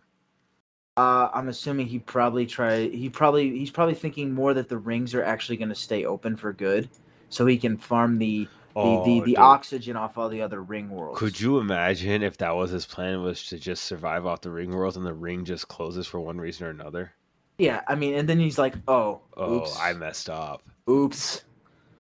uh, 0.97 1.29
I'm 1.33 1.49
assuming 1.49 1.87
he 1.87 1.99
probably 1.99 2.47
try. 2.47 2.89
He 2.89 3.09
probably 3.09 3.51
he's 3.59 3.71
probably 3.71 3.95
thinking 3.95 4.33
more 4.33 4.55
that 4.55 4.69
the 4.69 4.79
rings 4.79 5.15
are 5.15 5.25
actually 5.25 5.57
going 5.57 5.71
to 5.71 5.75
stay 5.75 6.05
open 6.05 6.37
for 6.37 6.53
good, 6.53 6.89
so 7.29 7.47
he 7.47 7.57
can 7.57 7.79
farm 7.79 8.19
the 8.19 8.47
the, 8.75 8.81
the, 9.05 9.21
Oh, 9.21 9.25
the 9.25 9.37
oxygen 9.37 9.97
off 9.97 10.17
all 10.19 10.29
the 10.29 10.43
other 10.43 10.63
ring 10.63 10.91
worlds. 10.91 11.19
Could 11.19 11.41
you 11.41 11.59
imagine 11.59 12.23
if 12.23 12.37
that 12.39 12.55
was 12.55 12.71
his 12.71 12.87
plan 12.87 13.23
was 13.23 13.45
to 13.47 13.59
just 13.59 13.85
survive 13.85 14.27
off 14.27 14.41
the 14.41 14.51
ring 14.51 14.71
world 14.71 14.97
and 14.97 15.05
the 15.07 15.13
ring 15.15 15.45
just 15.45 15.69
closes 15.69 16.07
for 16.07 16.21
one 16.21 16.39
reason 16.39 16.67
or 16.67 16.71
another? 16.71 17.13
Yeah, 17.59 17.83
I 17.87 17.95
mean, 17.95 18.15
and 18.15 18.29
then 18.29 18.41
he's 18.41 18.59
like, 18.59 18.75
"Oh, 18.89 19.21
Oh, 19.37 19.57
oops, 19.59 19.79
I 19.79 19.93
messed 19.93 20.31
up. 20.31 20.63
oops." 20.89 21.45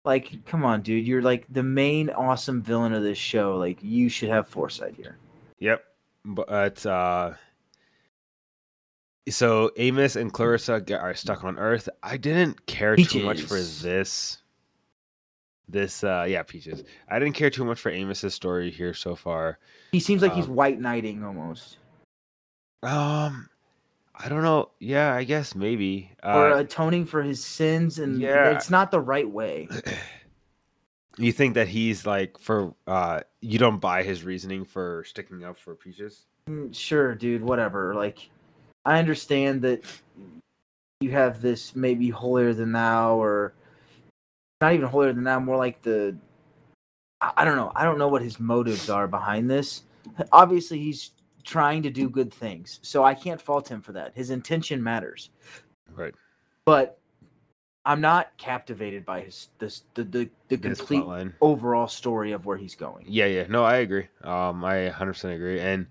Like, 0.04 0.44
come 0.46 0.64
on, 0.64 0.82
dude. 0.82 1.06
You're 1.06 1.22
like 1.22 1.46
the 1.50 1.62
main 1.62 2.08
awesome 2.10 2.62
villain 2.62 2.92
of 2.94 3.02
this 3.02 3.18
show. 3.18 3.56
Like, 3.56 3.78
you 3.82 4.08
should 4.08 4.28
have 4.30 4.48
foresight 4.48 4.94
here. 4.96 5.18
Yep. 5.58 5.84
But 6.24 6.86
uh 6.86 7.32
so 9.28 9.70
Amos 9.76 10.16
and 10.16 10.32
Clarissa 10.32 10.80
get, 10.80 11.00
are 11.00 11.14
stuck 11.14 11.44
on 11.44 11.58
Earth. 11.58 11.88
I 12.02 12.16
didn't 12.16 12.66
care 12.66 12.96
too 12.96 13.22
much 13.24 13.42
for 13.42 13.60
this. 13.60 14.38
This 15.70 16.02
uh 16.02 16.26
yeah, 16.28 16.42
Peaches. 16.42 16.84
I 17.08 17.18
didn't 17.18 17.34
care 17.34 17.50
too 17.50 17.64
much 17.64 17.80
for 17.80 17.90
Amos's 17.90 18.34
story 18.34 18.70
here 18.70 18.92
so 18.94 19.14
far. 19.14 19.58
He 19.92 20.00
seems 20.00 20.22
like 20.22 20.34
he's 20.34 20.46
Um, 20.46 20.54
white 20.56 20.80
knighting 20.80 21.22
almost, 21.24 21.78
Um 22.82 23.48
I 24.14 24.28
don't 24.28 24.42
know. 24.42 24.70
Yeah, 24.80 25.14
I 25.14 25.24
guess 25.24 25.54
maybe. 25.54 26.10
or 26.22 26.52
Uh, 26.52 26.58
atoning 26.60 27.06
for 27.06 27.22
his 27.22 27.42
sins, 27.42 27.98
and 27.98 28.20
yeah. 28.20 28.50
it's 28.50 28.68
not 28.68 28.90
the 28.90 29.00
right 29.00 29.28
way. 29.28 29.66
you 31.18 31.32
think 31.32 31.54
that 31.54 31.68
he's 31.68 32.04
like 32.06 32.38
for 32.38 32.75
uh 32.86 33.21
you 33.40 33.58
don't 33.58 33.78
buy 33.78 34.02
his 34.02 34.25
reasoning 34.25 34.64
for 34.64 35.04
sticking 35.04 35.45
up 35.45 35.58
for 35.58 35.75
Peaches? 35.75 36.26
Mm, 36.49 36.75
Sure, 36.75 37.14
dude. 37.14 37.42
Whatever. 37.42 37.95
Like, 37.95 38.28
I 38.84 38.99
understand 38.99 39.62
that 39.62 39.84
you 41.00 41.12
have 41.12 41.40
this 41.40 41.75
maybe 41.76 42.10
holier 42.10 42.52
than 42.52 42.73
thou, 42.73 43.14
or 43.21 43.54
not 44.60 44.75
even 44.75 44.86
holier 44.86 45.12
than 45.12 45.25
thou, 45.25 45.40
more 45.40 45.56
like 45.56 45.82
the. 45.82 46.16
I 47.20 47.32
I 47.38 47.44
don't 47.44 47.56
know. 47.56 47.73
I 47.75 47.84
don't 47.84 47.99
know 47.99 48.08
what 48.08 48.23
his 48.23 48.38
motives 48.38 48.88
are 48.88 49.08
behind 49.08 49.50
this. 49.50 49.82
Obviously, 50.32 50.78
he's 50.78 51.12
trying 51.44 51.82
to 51.82 51.90
do 51.90 52.08
good 52.08 52.32
things, 52.32 52.80
so 52.82 53.04
I 53.04 53.14
can't 53.14 53.40
fault 53.40 53.68
him 53.68 53.80
for 53.80 53.92
that. 53.92 54.12
His 54.14 54.30
intention 54.30 54.82
matters, 54.82 55.30
Right. 55.94 56.14
but 56.64 56.99
I'm 57.86 58.00
not 58.00 58.36
captivated 58.36 59.04
by 59.06 59.20
his 59.23 59.49
this 59.58 59.84
the 59.94 60.04
the, 60.04 60.30
the 60.49 60.58
complete 60.58 61.04
overall 61.40 61.88
story 61.88 62.32
of 62.32 62.44
where 62.44 62.56
he's 62.58 62.75
going. 62.75 63.06
Yeah, 63.08 63.26
yeah. 63.26 63.46
No, 63.49 63.64
I 63.64 63.76
agree. 63.76 64.08
Um, 64.23 64.64
I 64.64 64.90
100% 64.90 65.34
agree. 65.34 65.60
And 65.60 65.86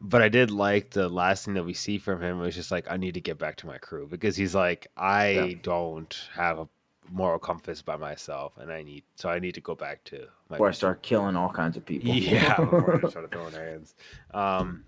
but 0.00 0.22
I 0.22 0.28
did 0.28 0.50
like 0.50 0.90
the 0.90 1.08
last 1.08 1.44
thing 1.44 1.54
that 1.54 1.64
we 1.64 1.74
see 1.74 1.98
from 1.98 2.22
him 2.22 2.38
was 2.38 2.54
just 2.54 2.70
like 2.70 2.86
I 2.90 2.96
need 2.96 3.14
to 3.14 3.20
get 3.20 3.38
back 3.38 3.56
to 3.56 3.66
my 3.66 3.78
crew 3.78 4.06
because 4.06 4.36
he's 4.36 4.54
like 4.54 4.86
I 4.96 5.28
Yeah. 5.30 5.58
don't 5.62 6.28
have 6.34 6.58
a 6.58 6.68
moral 7.10 7.38
compass 7.38 7.82
by 7.82 7.96
myself, 7.96 8.52
and 8.58 8.70
I 8.72 8.82
need 8.82 9.04
so 9.14 9.28
I 9.28 9.38
need 9.38 9.54
to 9.54 9.60
go 9.60 9.74
back 9.74 10.02
to 10.04 10.26
my 10.48 10.56
Before 10.56 10.68
I 10.68 10.72
start 10.72 11.02
killing 11.02 11.36
all 11.36 11.50
kinds 11.50 11.76
of 11.76 11.84
people. 11.84 12.10
yeah. 12.14 12.54
I 13.04 13.08
start 13.08 13.30
throwing 13.30 13.52
hands. 13.52 13.94
Um. 14.32 14.84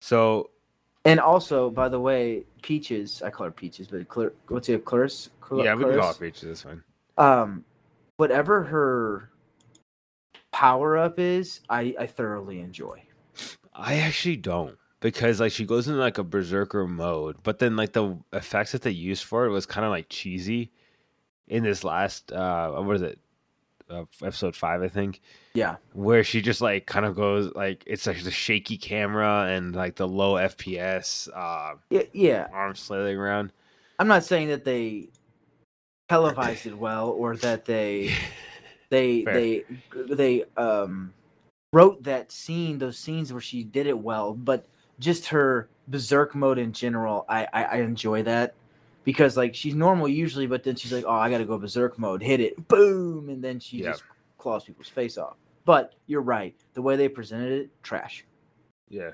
So 0.00 0.50
And 1.04 1.20
also, 1.20 1.70
by 1.70 1.88
the 1.88 2.00
way, 2.00 2.44
Peaches, 2.62 3.22
I 3.22 3.30
call 3.30 3.44
her 3.46 3.50
Peaches, 3.52 3.88
but 3.88 4.08
Clar- 4.08 4.32
what's 4.48 4.68
it, 4.68 4.84
Clarice? 4.84 5.30
Cla- 5.40 5.64
yeah, 5.64 5.74
we 5.74 5.84
can 5.84 5.92
call 5.92 6.12
Clarice? 6.12 6.16
it 6.16 6.20
Peaches. 6.20 6.48
That's 6.48 6.62
fine. 6.62 6.82
Um, 7.18 7.64
whatever 8.16 8.64
her 8.64 9.30
power 10.52 10.96
up 10.98 11.18
is, 11.18 11.60
I, 11.68 11.94
I 11.98 12.06
thoroughly 12.06 12.60
enjoy. 12.60 13.02
I 13.74 13.96
actually 13.96 14.36
don't 14.36 14.76
because 15.00 15.40
like 15.40 15.52
she 15.52 15.64
goes 15.64 15.88
into 15.88 15.98
like 15.98 16.18
a 16.18 16.24
berserker 16.24 16.86
mode, 16.86 17.36
but 17.42 17.58
then 17.58 17.76
like 17.76 17.92
the 17.92 18.16
effects 18.32 18.72
that 18.72 18.82
they 18.82 18.90
used 18.90 19.24
for 19.24 19.46
it 19.46 19.50
was 19.50 19.66
kind 19.66 19.84
of 19.84 19.90
like 19.90 20.06
cheesy 20.08 20.70
in 21.48 21.62
this 21.64 21.82
last 21.82 22.30
uh 22.32 22.70
what 22.70 22.94
is 22.96 23.02
it 23.02 23.18
uh, 23.90 24.04
episode 24.22 24.54
five 24.54 24.82
I 24.82 24.88
think 24.88 25.20
Yeah. 25.54 25.76
where 25.94 26.22
she 26.22 26.40
just 26.40 26.60
like 26.60 26.86
kind 26.86 27.04
of 27.04 27.16
goes 27.16 27.52
like 27.56 27.82
it's 27.86 28.06
like 28.06 28.22
the 28.22 28.30
shaky 28.30 28.76
camera 28.76 29.48
and 29.50 29.74
like 29.74 29.96
the 29.96 30.06
low 30.06 30.34
FPS 30.34 31.28
uh 31.34 31.76
Yeah, 31.90 32.02
yeah. 32.12 32.46
arm 32.52 32.74
flailing 32.74 33.16
around. 33.16 33.52
I'm 33.98 34.06
not 34.06 34.22
saying 34.24 34.48
that 34.48 34.64
they 34.64 35.08
televised 36.08 36.66
it 36.66 36.76
well 36.78 37.08
or 37.10 37.36
that 37.36 37.64
they 37.64 38.14
they 38.90 39.24
Fair. 39.24 39.34
they 39.34 39.64
they 40.08 40.44
um 40.56 41.12
wrote 41.72 42.02
that 42.04 42.32
scene, 42.32 42.78
those 42.78 42.98
scenes 42.98 43.32
where 43.32 43.42
she 43.42 43.62
did 43.64 43.86
it 43.86 43.98
well, 43.98 44.34
but 44.34 44.66
just 45.00 45.26
her 45.26 45.68
berserk 45.88 46.34
mode 46.36 46.58
in 46.58 46.72
general, 46.72 47.24
I 47.28 47.46
I, 47.52 47.62
I 47.64 47.76
enjoy 47.78 48.22
that 48.22 48.54
because 49.04 49.36
like 49.36 49.54
she's 49.54 49.74
normal 49.74 50.06
usually, 50.08 50.46
but 50.46 50.62
then 50.62 50.76
she's 50.76 50.92
like, 50.92 51.04
oh, 51.06 51.10
I 51.14 51.28
got 51.30 51.38
to 51.38 51.44
go 51.44 51.58
berserk 51.58 51.98
mode, 51.98 52.22
hit 52.22 52.40
it, 52.40 52.68
boom, 52.68 53.28
and 53.28 53.42
then 53.42 53.58
she 53.58 53.78
Yeah. 53.78 53.90
just 53.90 54.04
claws 54.38 54.64
people's 54.64 54.88
face 54.88 55.18
off. 55.18 55.36
But 55.64 55.94
you're 56.06 56.22
right, 56.22 56.54
the 56.74 56.82
way 56.82 56.96
they 56.96 57.08
presented 57.08 57.52
it, 57.52 57.70
trash. 57.82 58.24
Yeah. 58.88 59.10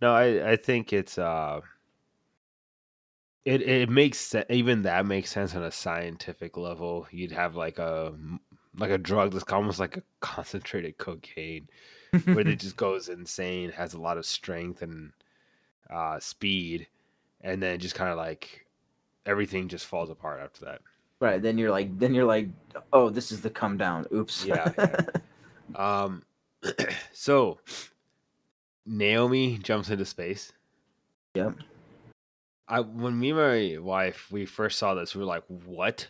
No, 0.00 0.14
I 0.14 0.52
I 0.52 0.56
think 0.56 0.92
it's 0.92 1.18
uh 1.18 1.60
it 3.44 3.62
it 3.62 3.88
makes 3.90 4.18
se- 4.18 4.46
even 4.50 4.82
that 4.82 5.06
makes 5.06 5.30
sense 5.30 5.54
on 5.54 5.62
a 5.64 5.70
scientific 5.70 6.56
level. 6.56 7.06
You'd 7.10 7.32
have 7.32 7.56
like 7.56 7.78
a 7.78 8.14
like 8.76 8.90
a 8.90 8.98
drug 8.98 9.32
that's 9.32 9.50
almost 9.52 9.78
like 9.78 9.96
a 9.96 10.02
concentrated 10.20 10.98
cocaine 10.98 11.68
where 12.24 12.46
it 12.46 12.56
just 12.60 12.76
goes 12.76 13.08
insane, 13.08 13.70
has 13.70 13.94
a 13.94 14.00
lot 14.00 14.18
of 14.18 14.26
strength 14.26 14.82
and 14.82 15.12
uh 15.90 16.18
speed 16.18 16.86
and 17.42 17.62
then 17.62 17.78
just 17.78 17.94
kind 17.94 18.10
of 18.10 18.16
like 18.16 18.66
everything 19.26 19.68
just 19.68 19.86
falls 19.86 20.10
apart 20.10 20.40
after 20.42 20.64
that. 20.64 20.80
right, 21.20 21.40
then 21.40 21.56
you're 21.58 21.70
like, 21.70 21.96
then 21.98 22.14
you're 22.14 22.24
like, 22.24 22.48
oh, 22.92 23.10
this 23.10 23.30
is 23.30 23.40
the 23.40 23.50
come 23.50 23.76
down. 23.76 24.06
Oops. 24.12 24.44
Yeah, 24.44 24.72
yeah. 24.76 24.96
Um 25.76 26.22
so 27.12 27.58
Naomi 28.86 29.58
jumps 29.58 29.88
into 29.88 30.04
space. 30.04 30.52
Yep. 31.34 31.54
I 32.68 32.80
when 32.80 33.18
me 33.18 33.30
and 33.30 33.38
my 33.38 33.78
wife 33.80 34.30
we 34.30 34.46
first 34.46 34.78
saw 34.78 34.94
this, 34.94 35.14
we 35.14 35.20
were 35.20 35.26
like, 35.26 35.44
"What? 35.48 36.06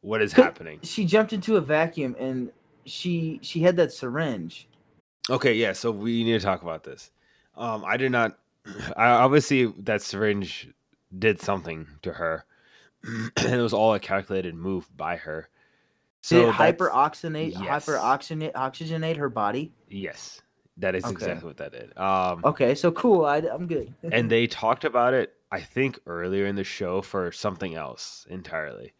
What 0.00 0.22
is 0.22 0.32
happening?" 0.32 0.80
she 0.82 1.04
jumped 1.04 1.32
into 1.32 1.56
a 1.56 1.60
vacuum 1.60 2.16
and 2.18 2.50
she 2.84 3.40
she 3.42 3.60
had 3.60 3.76
that 3.76 3.92
syringe. 3.92 4.68
Okay, 5.30 5.54
yeah. 5.54 5.72
So 5.72 5.90
we 5.90 6.24
need 6.24 6.38
to 6.38 6.44
talk 6.44 6.62
about 6.62 6.84
this. 6.84 7.10
Um, 7.56 7.84
I 7.84 7.96
did 7.96 8.12
not. 8.12 8.38
I 8.96 9.08
obviously 9.10 9.66
that 9.78 10.02
syringe 10.02 10.68
did 11.18 11.40
something 11.40 11.86
to 12.02 12.12
her, 12.12 12.44
and 13.04 13.30
it 13.54 13.62
was 13.62 13.72
all 13.72 13.94
a 13.94 14.00
calculated 14.00 14.54
move 14.54 14.88
by 14.96 15.16
her. 15.16 15.48
Did 16.28 16.48
it 16.48 16.54
hyperoxygenate 16.54 17.52
yes. 17.52 17.86
hyperoxygenate 17.86 18.52
oxygenate 18.52 19.16
her 19.16 19.28
body? 19.28 19.72
Yes, 19.88 20.42
That 20.76 20.94
is 20.94 21.04
Okay. 21.04 21.12
exactly 21.12 21.46
what 21.46 21.56
that 21.58 21.72
did. 21.72 21.96
Um, 21.96 22.42
Okay, 22.44 22.74
so 22.74 22.90
cool. 22.92 23.24
I, 23.24 23.38
I'm 23.38 23.66
good. 23.66 23.94
and 24.12 24.30
they 24.30 24.46
talked 24.46 24.84
about 24.84 25.14
it, 25.14 25.34
I 25.50 25.60
think, 25.60 25.98
earlier 26.06 26.46
in 26.46 26.56
the 26.56 26.64
show 26.64 27.00
for 27.00 27.32
something 27.32 27.74
else 27.74 28.26
entirely. 28.28 28.92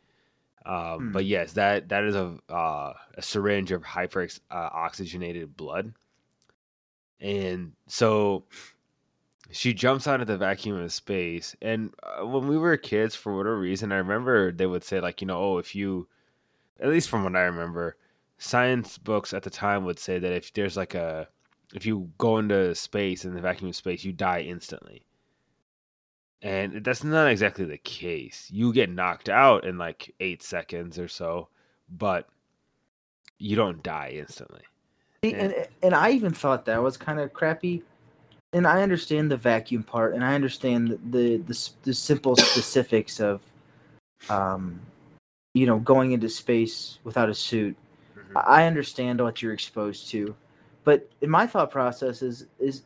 Um, 0.65 0.99
Hmm. 0.99 1.13
But 1.13 1.25
yes, 1.25 1.53
that 1.55 1.89
that 1.89 2.05
is 2.05 2.15
a 2.15 2.37
uh, 2.49 2.93
a 3.15 3.23
syringe 3.23 3.73
of 3.73 3.83
hyper 3.83 4.29
uh, 4.51 4.55
oxygenated 4.73 5.57
blood, 5.57 5.93
and 7.21 7.73
so 7.87 8.45
she 9.51 9.73
jumps 9.73 10.07
out 10.07 10.21
of 10.21 10.27
the 10.27 10.37
vacuum 10.37 10.77
of 10.77 10.93
space. 10.93 11.57
And 11.63 11.93
uh, 12.03 12.27
when 12.27 12.49
we 12.49 12.59
were 12.59 12.77
kids, 12.77 13.15
for 13.15 13.37
whatever 13.37 13.59
reason, 13.59 13.93
I 13.93 13.97
remember 13.97 14.53
they 14.53 14.67
would 14.67 14.85
say 14.85 15.01
like, 15.01 15.21
you 15.21 15.27
know, 15.27 15.39
oh, 15.39 15.59
if 15.59 15.75
you, 15.75 16.09
at 16.81 16.91
least 16.91 17.09
from 17.09 17.25
what 17.25 17.37
I 17.37 17.43
remember, 17.43 17.97
science 18.39 18.99
books 18.99 19.33
at 19.33 19.43
the 19.43 19.51
time 19.51 19.85
would 19.85 19.99
say 19.99 20.19
that 20.19 20.33
if 20.33 20.53
there's 20.53 20.77
like 20.77 20.95
a 20.95 21.29
if 21.75 21.85
you 21.85 22.11
go 22.19 22.39
into 22.39 22.75
space 22.75 23.25
in 23.25 23.35
the 23.35 23.41
vacuum 23.41 23.71
of 23.71 23.77
space, 23.77 24.05
you 24.05 24.13
die 24.13 24.41
instantly. 24.41 25.05
And 26.41 26.85
that's 26.85 27.05
not 27.05 27.29
exactly 27.29 27.65
the 27.65 27.79
case. 27.79 28.49
You 28.51 28.73
get 28.73 28.91
knocked 28.91 29.29
out 29.29 29.65
in 29.65 29.77
like 29.77 30.15
eight 30.21 30.43
seconds 30.43 30.99
or 30.99 31.09
so, 31.09 31.49
but 31.91 32.29
you 33.39 33.57
don't 33.57 33.83
die 33.83 34.15
instantly. 34.15 34.63
See, 35.25 35.35
and 35.35 35.67
and 35.83 35.95
I 35.95 36.11
even 36.11 36.33
thought 36.33 36.65
that 36.67 36.83
was 36.83 36.97
kind 36.97 37.21
of 37.21 37.33
crappy. 37.33 37.83
And 38.55 38.67
I 38.67 38.83
understand 38.83 39.31
the 39.31 39.37
vacuum 39.37 39.83
part, 39.83 40.15
and 40.15 40.25
I 40.25 40.35
understand 40.35 40.89
the 40.89 40.99
the 41.11 41.37
the, 41.39 41.71
the 41.83 41.95
simple 41.95 42.35
specifics 42.37 43.21
of, 43.21 43.43
um, 44.31 44.81
you 45.53 45.67
know, 45.67 45.79
going 45.81 46.13
into 46.13 46.29
space 46.29 46.99
without 47.05 47.29
a 47.29 47.35
suit. 47.35 47.77
I 48.35 48.63
I 48.63 48.67
understand 48.67 49.21
what 49.21 49.43
you're 49.43 49.53
exposed 49.53 50.09
to, 50.11 50.35
but 50.85 51.09
in 51.21 51.29
my 51.29 51.47
thought 51.47 51.71
process 51.71 52.23
is 52.23 52.47
is 52.59 52.85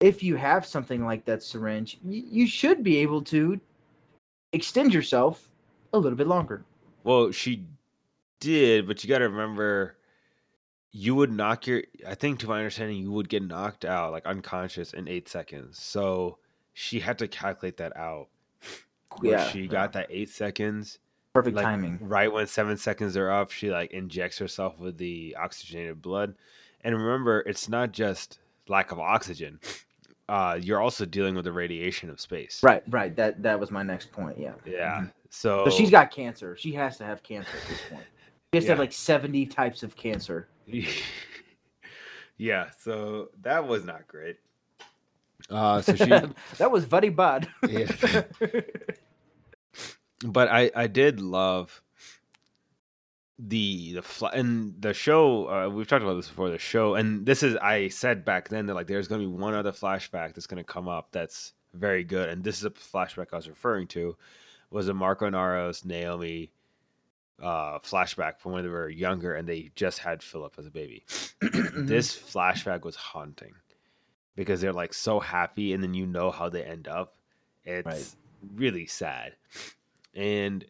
if 0.00 0.22
you 0.22 0.36
have 0.36 0.64
something 0.64 1.04
like 1.04 1.24
that 1.24 1.42
syringe, 1.42 1.98
you, 2.04 2.22
you 2.30 2.46
should 2.46 2.84
be 2.84 2.98
able 2.98 3.22
to 3.22 3.60
extend 4.52 4.94
yourself 4.94 5.48
a 5.92 5.98
little 5.98 6.16
bit 6.16 6.26
longer. 6.26 6.64
Well, 7.04 7.32
she 7.32 7.64
did, 8.40 8.86
but 8.86 9.02
you 9.02 9.08
got 9.08 9.18
to 9.18 9.28
remember, 9.28 9.96
you 10.92 11.14
would 11.14 11.32
knock 11.32 11.66
your. 11.66 11.82
I 12.06 12.14
think, 12.14 12.40
to 12.40 12.46
my 12.48 12.58
understanding, 12.58 12.96
you 12.98 13.10
would 13.12 13.28
get 13.28 13.42
knocked 13.42 13.84
out, 13.84 14.12
like 14.12 14.26
unconscious, 14.26 14.92
in 14.94 15.06
eight 15.08 15.28
seconds. 15.28 15.80
So 15.80 16.38
she 16.74 16.98
had 17.00 17.18
to 17.18 17.28
calculate 17.28 17.76
that 17.78 17.96
out. 17.96 18.28
Where 19.20 19.32
Yeah, 19.38 19.48
she 19.48 19.62
yeah. 19.62 19.66
got 19.68 19.92
that 19.94 20.06
eight 20.10 20.28
seconds, 20.30 20.98
Perfect 21.34 21.56
like 21.56 21.64
timing. 21.64 21.98
right 22.02 22.30
when 22.32 22.46
seven 22.46 22.76
seconds 22.76 23.16
are 23.16 23.30
up, 23.30 23.50
she 23.50 23.70
like 23.70 23.90
injects 23.92 24.38
herself 24.38 24.78
with 24.78 24.98
the 24.98 25.34
oxygenated 25.40 26.00
blood. 26.02 26.34
And 26.82 26.94
remember, 26.96 27.40
it's 27.40 27.68
not 27.68 27.92
just 27.92 28.38
lack 28.68 28.92
of 28.92 28.98
oxygen. 29.00 29.58
Uh, 30.28 30.58
you're 30.60 30.80
also 30.80 31.04
dealing 31.06 31.34
with 31.34 31.46
the 31.46 31.52
radiation 31.52 32.10
of 32.10 32.20
space. 32.20 32.60
Right, 32.62 32.82
right. 32.90 33.16
That 33.16 33.42
that 33.42 33.58
was 33.58 33.70
my 33.70 33.82
next 33.82 34.12
point. 34.12 34.38
Yeah. 34.38 34.52
Yeah. 34.66 35.00
Mhm. 35.00 35.12
So, 35.30 35.64
So 35.64 35.70
she's 35.70 35.90
got 35.90 36.10
cancer. 36.10 36.54
She 36.56 36.72
has 36.72 36.98
to 36.98 37.04
have 37.04 37.22
cancer 37.22 37.50
at 37.62 37.68
this 37.68 37.80
point. 37.90 38.04
She 38.52 38.58
has 38.58 38.64
to 38.66 38.70
have 38.72 38.78
like 38.78 38.92
70 38.92 39.46
types 39.46 39.82
of 39.82 39.96
cancer. 39.96 40.48
yeah. 42.38 42.70
So 42.78 43.30
that 43.42 43.66
was 43.66 43.84
not 43.84 44.06
great. 44.08 44.36
Uh, 45.50 45.80
so 45.80 45.94
she 45.94 46.04
that 46.58 46.70
was 46.70 46.84
very 46.84 47.10
bad. 47.10 47.48
Yeah. 47.66 47.90
but 50.24 50.48
I 50.48 50.70
I 50.74 50.86
did 50.86 51.20
love 51.20 51.82
the 53.38 53.92
the 53.94 54.02
fl- 54.02 54.26
and 54.26 54.74
the 54.80 54.92
show 54.92 55.48
uh, 55.48 55.68
we've 55.68 55.86
talked 55.86 56.02
about 56.02 56.14
this 56.14 56.28
before 56.28 56.50
the 56.50 56.58
show 56.58 56.96
and 56.96 57.24
this 57.24 57.44
is 57.44 57.56
I 57.56 57.88
said 57.88 58.24
back 58.24 58.48
then 58.48 58.66
that 58.66 58.74
like 58.74 58.88
there's 58.88 59.06
going 59.06 59.20
to 59.20 59.28
be 59.28 59.32
one 59.32 59.54
other 59.54 59.70
flashback 59.70 60.34
that's 60.34 60.48
going 60.48 60.62
to 60.62 60.64
come 60.64 60.88
up 60.88 61.12
that's 61.12 61.52
very 61.72 62.02
good 62.02 62.30
and 62.30 62.42
this 62.42 62.58
is 62.58 62.64
a 62.64 62.70
flashback 62.70 63.28
I 63.32 63.36
was 63.36 63.48
referring 63.48 63.86
to 63.88 64.16
was 64.70 64.88
a 64.88 64.94
Marco 64.94 65.30
Inaros 65.30 65.84
Naomi 65.84 66.50
uh 67.42 67.78
flashback 67.80 68.38
from 68.40 68.52
when 68.52 68.62
they 68.64 68.68
were 68.68 68.88
younger 68.88 69.34
and 69.34 69.48
they 69.48 69.70
just 69.76 69.98
had 69.98 70.22
Philip 70.22 70.54
as 70.58 70.66
a 70.66 70.70
baby 70.70 71.04
Mm-hmm. 71.42 71.86
this 71.86 72.16
flashback 72.16 72.82
was 72.84 72.96
haunting 72.96 73.54
because 74.36 74.60
they're 74.60 74.72
like 74.72 74.92
so 74.92 75.20
happy 75.20 75.72
and 75.72 75.82
then 75.82 75.94
you 75.94 76.06
know 76.06 76.30
how 76.30 76.48
they 76.48 76.64
end 76.64 76.88
up 76.88 77.14
it's 77.64 77.86
Right. 77.86 78.06
really 78.54 78.86
sad 78.86 79.36
and 80.14 80.64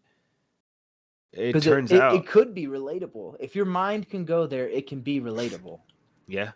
it 1.33 1.63
turns 1.63 1.93
it, 1.93 1.97
it, 1.97 2.03
out 2.03 2.15
it 2.15 2.27
could 2.27 2.55
be 2.55 2.67
relatable. 2.67 3.37
If 3.39 3.55
your 3.55 3.67
mind 3.67 4.09
can 4.09 4.25
go 4.25 4.47
there, 4.47 4.69
it 4.69 4.87
can 4.87 5.01
be 5.01 5.21
relatable. 5.21 5.81
yeah 6.27 6.53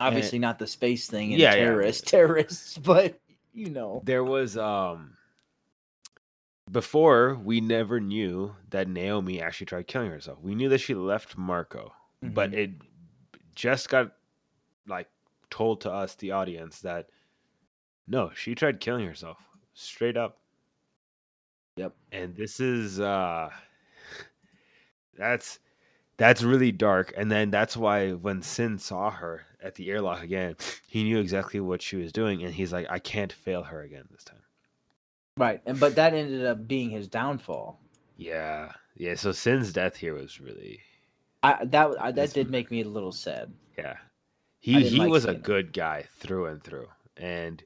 Obviously, 0.00 0.38
not 0.38 0.58
the 0.58 0.66
space 0.66 1.06
thing 1.08 1.32
and 1.32 1.40
Yeah, 1.40 1.54
yeah. 1.54 1.64
terrorists, 1.64 2.02
terrorists, 2.10 2.78
but 2.78 3.18
you 3.52 3.70
know. 3.70 4.02
there 4.04 4.24
was 4.24 4.56
um 4.58 5.16
before 6.70 7.34
we 7.36 7.60
never 7.60 8.00
knew 8.00 8.56
that 8.70 8.88
Naomi 8.88 9.40
actually 9.40 9.66
tried 9.66 9.86
killing 9.86 10.10
herself. 10.10 10.40
We 10.40 10.54
knew 10.54 10.68
that 10.70 10.78
she 10.78 10.94
left 10.94 11.36
Marco, 11.36 11.94
but 12.22 12.52
Mhm. 12.52 12.54
it 12.54 12.70
just 13.54 13.88
got 13.88 14.16
like 14.86 15.08
told 15.50 15.80
to 15.82 15.90
us 15.92 16.14
the 16.16 16.32
audience 16.32 16.80
that 16.82 17.10
no, 18.06 18.30
she 18.34 18.54
tried 18.54 18.80
killing 18.80 19.06
herself 19.06 19.38
straight 19.74 20.16
up. 20.16 20.40
Yep. 21.76 21.94
And 22.12 22.36
this 22.36 22.60
is 22.60 23.00
uh 23.00 23.50
that's 25.16 25.58
that's 26.16 26.42
really 26.42 26.72
dark 26.72 27.12
and 27.16 27.30
then 27.30 27.50
that's 27.50 27.76
why 27.76 28.12
when 28.12 28.42
Sin 28.42 28.78
saw 28.78 29.10
her 29.10 29.46
at 29.62 29.74
the 29.74 29.90
airlock 29.90 30.22
again, 30.22 30.56
he 30.86 31.02
knew 31.04 31.18
exactly 31.18 31.60
what 31.60 31.82
she 31.82 31.96
was 31.96 32.12
doing 32.12 32.42
and 32.44 32.54
he's 32.54 32.72
like 32.72 32.86
I 32.90 32.98
can't 33.00 33.32
fail 33.32 33.64
her 33.64 33.82
again 33.82 34.06
this 34.10 34.24
time. 34.24 34.43
Right, 35.36 35.60
and 35.66 35.78
but 35.78 35.96
that 35.96 36.14
ended 36.14 36.44
up 36.44 36.66
being 36.66 36.90
his 36.90 37.08
downfall. 37.08 37.78
Yeah. 38.16 38.72
Yeah, 38.96 39.16
so 39.16 39.32
Sin's 39.32 39.72
death 39.72 39.96
here 39.96 40.14
was 40.14 40.40
really 40.40 40.80
I 41.42 41.64
that 41.66 41.90
I, 42.00 42.12
that 42.12 42.32
did 42.32 42.50
make 42.50 42.70
me 42.70 42.82
a 42.82 42.88
little 42.88 43.12
sad. 43.12 43.52
yeah. 43.76 43.96
He 44.60 44.82
he 44.82 44.98
like 44.98 45.10
was 45.10 45.26
a 45.26 45.34
good 45.34 45.72
guy 45.72 46.06
through 46.18 46.46
and 46.46 46.62
through. 46.62 46.88
And 47.16 47.62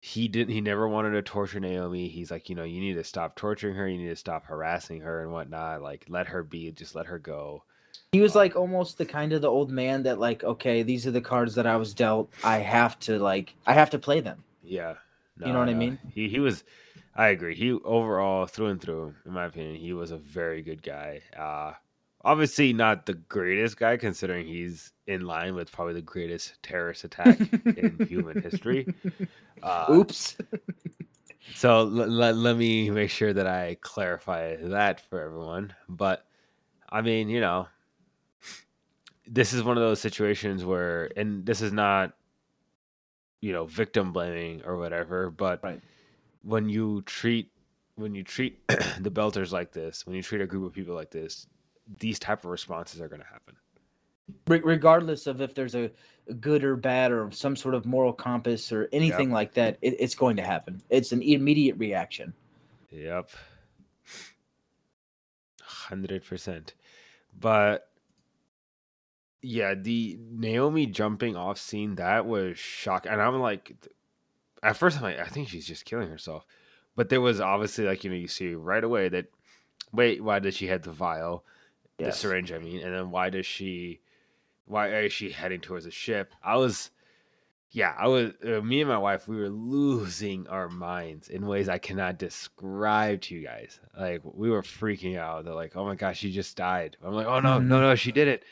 he 0.00 0.28
didn't 0.28 0.54
he 0.54 0.60
never 0.60 0.88
wanted 0.88 1.10
to 1.10 1.22
torture 1.22 1.60
Naomi. 1.60 2.08
He's 2.08 2.30
like, 2.30 2.48
you 2.48 2.54
know, 2.54 2.64
you 2.64 2.80
need 2.80 2.94
to 2.94 3.04
stop 3.04 3.36
torturing 3.36 3.74
her, 3.74 3.86
you 3.86 3.98
need 3.98 4.08
to 4.08 4.16
stop 4.16 4.46
harassing 4.46 5.00
her 5.02 5.22
and 5.22 5.32
whatnot. 5.32 5.82
Like 5.82 6.06
let 6.08 6.28
her 6.28 6.42
be, 6.42 6.70
just 6.72 6.94
let 6.94 7.06
her 7.06 7.18
go. 7.18 7.64
He 8.12 8.20
was 8.20 8.34
um, 8.34 8.40
like 8.40 8.56
almost 8.56 8.96
the 8.96 9.04
kind 9.04 9.32
of 9.32 9.42
the 9.42 9.50
old 9.50 9.70
man 9.70 10.04
that 10.04 10.18
like, 10.18 10.42
okay, 10.42 10.82
these 10.82 11.06
are 11.06 11.10
the 11.10 11.20
cards 11.20 11.54
that 11.56 11.66
I 11.66 11.76
was 11.76 11.92
dealt. 11.92 12.30
I 12.42 12.58
have 12.58 12.98
to 13.00 13.18
like, 13.18 13.54
I 13.66 13.74
have 13.74 13.90
to 13.90 13.98
play 13.98 14.20
them. 14.20 14.42
Yeah. 14.62 14.94
You 15.46 15.52
know 15.52 15.58
what 15.60 15.68
I 15.68 15.74
mean? 15.74 15.98
He 16.14 16.28
he 16.28 16.40
was 16.40 16.64
I 17.14 17.28
agree. 17.28 17.54
He 17.54 17.72
overall 17.72 18.46
through 18.46 18.68
and 18.68 18.80
through, 18.80 19.14
in 19.26 19.32
my 19.32 19.44
opinion, 19.46 19.76
he 19.76 19.92
was 19.92 20.10
a 20.10 20.16
very 20.18 20.62
good 20.62 20.82
guy. 20.82 21.22
Uh 21.36 21.74
obviously 22.24 22.72
not 22.72 23.06
the 23.06 23.14
greatest 23.14 23.76
guy 23.76 23.96
considering 23.96 24.46
he's 24.46 24.92
in 25.06 25.22
line 25.22 25.54
with 25.54 25.72
probably 25.72 25.94
the 25.94 26.02
greatest 26.02 26.62
terrorist 26.62 27.04
attack 27.04 27.40
in 27.76 27.98
human 28.08 28.40
history. 28.40 28.86
Uh, 29.62 29.86
Oops. 29.90 30.36
So 31.54 31.80
l- 31.80 32.02
l- 32.02 32.32
let 32.34 32.56
me 32.56 32.90
make 32.90 33.10
sure 33.10 33.32
that 33.32 33.46
I 33.46 33.76
clarify 33.80 34.56
that 34.56 35.00
for 35.00 35.20
everyone. 35.20 35.74
But 35.88 36.24
I 36.88 37.00
mean, 37.02 37.28
you 37.28 37.40
know, 37.40 37.66
this 39.26 39.52
is 39.52 39.62
one 39.62 39.76
of 39.76 39.82
those 39.82 40.00
situations 40.00 40.64
where, 40.64 41.10
and 41.16 41.44
this 41.44 41.60
is 41.60 41.72
not, 41.72 42.12
you 43.42 43.52
know, 43.52 43.66
victim 43.66 44.12
blaming 44.12 44.62
or 44.64 44.78
whatever. 44.78 45.30
But 45.30 45.62
Right. 45.62 45.80
when 46.42 46.70
you 46.70 47.02
treat 47.02 47.50
when 47.96 48.14
you 48.14 48.24
treat 48.24 48.66
the 48.68 49.10
belters 49.10 49.52
like 49.52 49.72
this, 49.72 50.06
when 50.06 50.16
you 50.16 50.22
treat 50.22 50.40
a 50.40 50.46
group 50.46 50.64
of 50.64 50.72
people 50.72 50.94
like 50.94 51.10
this, 51.10 51.46
these 51.98 52.18
type 52.18 52.44
of 52.44 52.50
responses 52.50 53.02
are 53.02 53.08
going 53.08 53.20
to 53.20 53.26
happen. 53.26 53.54
Regardless 54.46 55.26
of 55.26 55.42
if 55.42 55.54
there's 55.54 55.74
a, 55.74 55.90
good 56.40 56.62
or 56.62 56.76
bad 56.76 57.10
or 57.10 57.30
some 57.32 57.56
sort 57.56 57.74
of 57.74 57.84
moral 57.84 58.12
compass 58.12 58.70
or 58.70 58.88
anything 58.92 59.30
like 59.32 59.52
that, 59.54 59.76
it, 59.82 59.96
it's 59.98 60.14
going 60.14 60.36
to 60.36 60.42
happen. 60.42 60.80
It's 60.88 61.10
an 61.10 61.20
immediate 61.20 61.76
reaction. 61.76 62.32
Yep. 62.90 63.30
Hundred 65.60 66.24
percent. 66.24 66.74
But 67.40 67.88
yeah, 69.42 69.74
the 69.74 70.18
Naomi 70.30 70.86
jumping 70.86 71.36
off 71.36 71.58
scene 71.58 71.96
that 71.96 72.26
was 72.26 72.58
shock, 72.58 73.06
and 73.06 73.20
I'm 73.20 73.40
like, 73.40 73.74
at 74.62 74.76
first 74.76 74.96
I'm 74.96 75.02
like, 75.02 75.18
I 75.18 75.26
think 75.26 75.48
she's 75.48 75.66
just 75.66 75.84
killing 75.84 76.08
herself, 76.08 76.46
but 76.96 77.08
there 77.08 77.20
was 77.20 77.40
obviously 77.40 77.84
like 77.84 78.04
you 78.04 78.10
know 78.10 78.16
you 78.16 78.28
see 78.28 78.54
right 78.54 78.82
away 78.82 79.08
that 79.08 79.26
wait, 79.92 80.22
why 80.22 80.38
did 80.38 80.54
she 80.54 80.66
have 80.68 80.82
the 80.82 80.92
vial, 80.92 81.44
the 81.98 82.10
syringe? 82.12 82.52
I 82.52 82.58
mean, 82.58 82.80
and 82.80 82.94
then 82.94 83.10
why 83.10 83.30
does 83.30 83.46
she, 83.46 84.00
why 84.64 84.88
is 84.88 85.12
she 85.12 85.30
heading 85.30 85.60
towards 85.60 85.84
the 85.84 85.90
ship? 85.90 86.32
I 86.42 86.56
was. 86.56 86.90
Yeah, 87.70 87.94
I 87.98 88.06
was. 88.08 88.32
Uh, 88.44 88.60
me 88.60 88.82
and 88.82 88.90
my 88.90 88.98
wife, 88.98 89.26
we 89.26 89.36
were 89.36 89.48
losing 89.48 90.46
our 90.48 90.68
minds 90.68 91.28
in 91.28 91.46
ways 91.46 91.70
I 91.70 91.78
cannot 91.78 92.18
describe 92.18 93.22
to 93.22 93.34
you 93.34 93.42
guys. 93.42 93.80
Like 93.98 94.20
we 94.24 94.50
were 94.50 94.62
freaking 94.62 95.18
out. 95.18 95.44
They're 95.44 95.54
like, 95.54 95.74
"Oh 95.74 95.86
my 95.86 95.94
gosh, 95.94 96.18
she 96.18 96.32
just 96.32 96.54
died." 96.54 96.98
I'm 97.02 97.14
like, 97.14 97.26
"Oh 97.26 97.40
no, 97.40 97.58
no, 97.58 97.80
no, 97.80 97.94
she 97.94 98.12
did 98.12 98.28
it." 98.28 98.44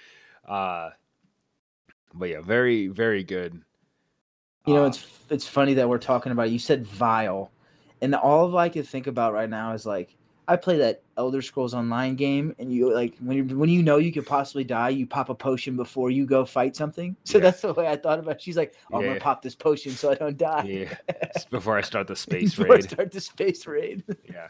Uh, 0.47 0.91
but 2.15 2.29
yeah, 2.29 2.41
very 2.41 2.89
very 2.89 3.23
good. 3.25 3.61
You 4.67 4.75
know, 4.75 4.85
Uh, 4.85 4.89
it's 4.89 5.07
it's 5.31 5.47
funny 5.47 5.75
that 5.75 5.89
we're 5.89 5.99
talking 5.99 6.33
about. 6.33 6.49
it. 6.49 6.53
You 6.53 6.59
said 6.59 6.87
vile, 6.87 7.51
and 8.03 8.15
all 8.15 8.47
of 8.47 8.55
I 8.55 8.69
can 8.69 8.83
think 8.83 9.07
about 9.07 9.33
right 9.33 9.49
now 9.49 9.73
is 9.73 9.87
like 9.87 10.17
I 10.49 10.57
play 10.57 10.77
that 10.79 11.03
Elder 11.17 11.41
Scrolls 11.43 11.75
Online 11.75 12.17
game, 12.17 12.55
and 12.59 12.73
you 12.73 12.93
like 12.93 13.17
when 13.21 13.37
you 13.37 13.57
when 13.57 13.71
you 13.71 13.83
know 13.83 13.99
you 13.99 14.13
could 14.13 14.27
possibly 14.27 14.65
die, 14.65 14.89
you 14.91 15.07
pop 15.07 15.29
a 15.29 15.35
potion 15.35 15.77
before 15.77 16.11
you 16.11 16.27
go 16.27 16.45
fight 16.45 16.75
something. 16.77 17.17
So 17.25 17.39
Yeah. 17.39 17.43
that's 17.45 17.61
the 17.63 17.73
way 17.73 17.87
I 17.87 17.97
thought 17.97 18.19
about. 18.19 18.37
it. 18.37 18.43
She's 18.43 18.57
like, 18.57 18.75
oh, 18.93 18.99
I'm 18.99 19.07
gonna 19.07 19.21
pop 19.21 19.41
this 19.43 19.55
potion 19.55 19.93
so 19.93 20.11
I 20.11 20.15
don't 20.15 20.37
die. 20.37 20.65
yeah. 20.65 20.95
Before 21.51 21.79
I 21.79 21.81
start 21.83 22.07
the 22.09 22.17
space 22.27 22.57
Before 22.57 22.73
I 22.75 22.77
raid. 22.77 22.91
start 22.91 23.13
the 23.13 23.21
space 23.21 23.67
raid. 23.67 24.03
Yeah. 24.29 24.49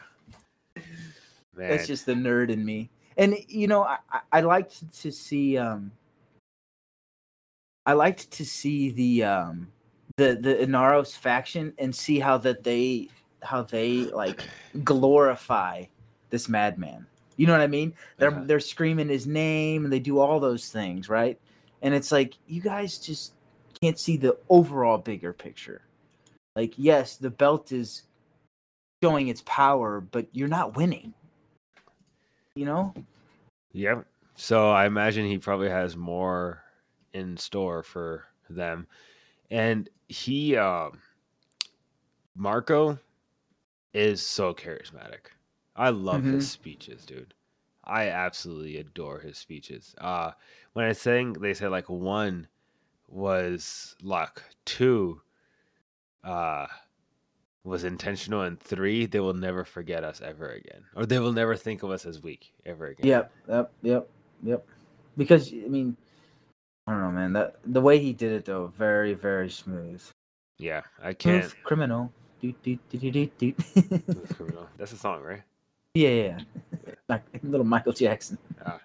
Man. 1.55 1.69
That's 1.69 1.85
just 1.87 2.05
the 2.05 2.13
nerd 2.13 2.49
in 2.49 2.63
me. 2.65 2.89
And 3.17 3.35
you 3.47 3.67
know, 3.67 3.83
I, 3.83 3.97
I, 4.31 4.41
liked 4.41 4.93
to 5.01 5.11
see 5.11 5.57
um 5.57 5.91
I 7.85 7.93
liked 7.93 8.31
to 8.31 8.45
see 8.45 8.91
the 8.91 9.23
um 9.23 9.67
the 10.17 10.37
the 10.39 10.55
Inaros 10.55 11.17
faction 11.17 11.73
and 11.77 11.95
see 11.95 12.19
how 12.19 12.37
that 12.39 12.63
they 12.63 13.09
how 13.43 13.63
they 13.63 14.05
like 14.05 14.47
glorify 14.83 15.85
this 16.29 16.47
madman. 16.47 17.05
You 17.37 17.47
know 17.47 17.53
what 17.53 17.61
I 17.61 17.67
mean? 17.67 17.93
They're 18.17 18.31
Uh-huh. 18.31 18.43
they're 18.45 18.59
screaming 18.59 19.09
his 19.09 19.27
name 19.27 19.83
and 19.83 19.91
they 19.91 19.99
do 19.99 20.19
all 20.19 20.39
those 20.39 20.69
things, 20.69 21.09
right? 21.09 21.39
And 21.81 21.93
it's 21.93 22.11
like 22.11 22.35
you 22.47 22.61
guys 22.61 22.97
just 22.99 23.33
can't 23.81 23.99
see 23.99 24.17
the 24.17 24.37
overall 24.49 24.97
bigger 24.97 25.33
picture. 25.33 25.81
Like 26.55 26.73
yes, 26.77 27.17
the 27.17 27.31
belt 27.31 27.71
is 27.71 28.03
showing 29.03 29.27
its 29.27 29.41
power, 29.45 29.99
but 29.99 30.27
you're 30.31 30.47
not 30.47 30.75
winning. 30.75 31.13
You 32.61 32.67
know? 32.67 32.93
Yep. 33.71 34.05
So 34.35 34.69
I 34.69 34.85
imagine 34.85 35.25
he 35.25 35.39
probably 35.39 35.69
has 35.69 35.97
more 35.97 36.61
in 37.11 37.35
store 37.35 37.81
for 37.81 38.25
them. 38.51 38.85
And 39.49 39.89
he 40.09 40.55
um 40.57 41.01
Marco 42.35 42.99
is 43.95 44.21
so 44.21 44.53
charismatic. 44.53 45.31
I 45.75 45.89
love 45.89 46.23
his 46.23 46.47
speeches, 46.47 47.03
dude. 47.03 47.33
I 47.83 48.09
absolutely 48.09 48.77
adore 48.77 49.17
his 49.17 49.39
speeches. 49.39 49.95
Uh 49.97 50.33
when 50.73 50.85
I 50.85 50.91
sang 50.91 51.33
they 51.33 51.55
said 51.55 51.71
like 51.71 51.89
one 51.89 52.47
was 53.07 53.95
luck, 54.03 54.43
two 54.65 55.19
uh 56.23 56.67
was 57.63 57.83
intentional 57.83 58.41
and 58.41 58.59
three 58.59 59.05
they 59.05 59.19
will 59.19 59.33
never 59.33 59.63
forget 59.63 60.03
us 60.03 60.21
ever 60.21 60.49
again 60.49 60.83
or 60.95 61.05
they 61.05 61.19
will 61.19 61.31
never 61.31 61.55
think 61.55 61.83
of 61.83 61.91
us 61.91 62.05
as 62.05 62.21
weak 62.21 62.53
ever 62.65 62.87
again 62.87 63.05
Yep, 63.07 63.31
yep, 63.47 63.71
yep, 63.83 64.09
yep. 64.43 64.65
Because 65.17 65.51
I 65.53 65.67
mean, 65.67 65.95
I 66.87 66.93
don't 66.93 67.01
know, 67.01 67.11
man. 67.11 67.33
That 67.33 67.57
the 67.65 67.81
way 67.81 67.99
he 67.99 68.13
did 68.13 68.31
it 68.31 68.45
though, 68.45 68.67
very, 68.77 69.13
very 69.13 69.49
smooth. 69.49 70.01
Yeah, 70.57 70.81
I 71.01 71.13
can't. 71.13 71.43
Smooth 71.43 71.63
criminal. 71.63 72.13
Criminal. 74.33 74.67
That's 74.77 74.93
a 74.93 74.97
song, 74.97 75.21
right? 75.21 75.43
yeah, 75.93 76.09
yeah, 76.09 76.39
yeah. 76.85 76.93
like 77.09 77.23
little 77.43 77.65
Michael 77.65 77.93
Jackson. 77.93 78.37
Yeah. 78.65 78.77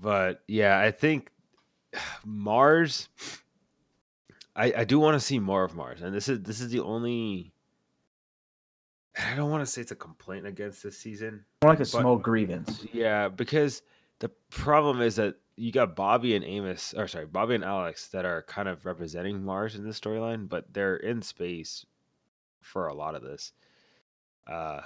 But 0.00 0.42
yeah, 0.48 0.78
I 0.78 0.90
think 0.90 1.30
Mars. 2.24 3.08
I 4.56 4.72
I 4.78 4.84
do 4.84 4.98
want 4.98 5.14
to 5.14 5.20
see 5.20 5.38
more 5.38 5.64
of 5.64 5.74
Mars, 5.74 6.02
and 6.02 6.14
this 6.14 6.28
is 6.28 6.40
this 6.42 6.60
is 6.60 6.70
the 6.70 6.80
only. 6.80 7.52
I 9.16 9.36
don't 9.36 9.50
want 9.50 9.62
to 9.64 9.66
say 9.66 9.80
it's 9.80 9.92
a 9.92 9.96
complaint 9.96 10.44
against 10.46 10.82
this 10.82 10.98
season. 10.98 11.44
More 11.62 11.70
like 11.72 11.78
a 11.78 11.82
But- 11.82 11.88
small 11.88 12.16
grievance. 12.16 12.84
Yeah, 12.92 13.28
because 13.28 13.82
the 14.18 14.28
problem 14.50 15.00
is 15.00 15.16
that 15.16 15.36
you 15.56 15.70
got 15.70 15.94
Bobbie 15.94 16.34
and 16.34 16.44
Amos, 16.44 16.94
or 16.94 17.06
sorry, 17.06 17.26
Bobbie 17.26 17.54
and 17.54 17.64
Alex 17.64 18.08
that 18.08 18.24
are 18.24 18.42
kind 18.42 18.68
of 18.68 18.84
representing 18.84 19.44
Mars 19.44 19.76
in 19.76 19.84
this 19.84 20.00
storyline, 20.00 20.48
but 20.48 20.72
they're 20.72 20.96
in 20.96 21.22
space 21.22 21.86
for 22.60 22.88
a 22.88 22.94
lot 22.94 23.14
of 23.14 23.22
this. 23.22 23.52
Uh, 24.48 24.80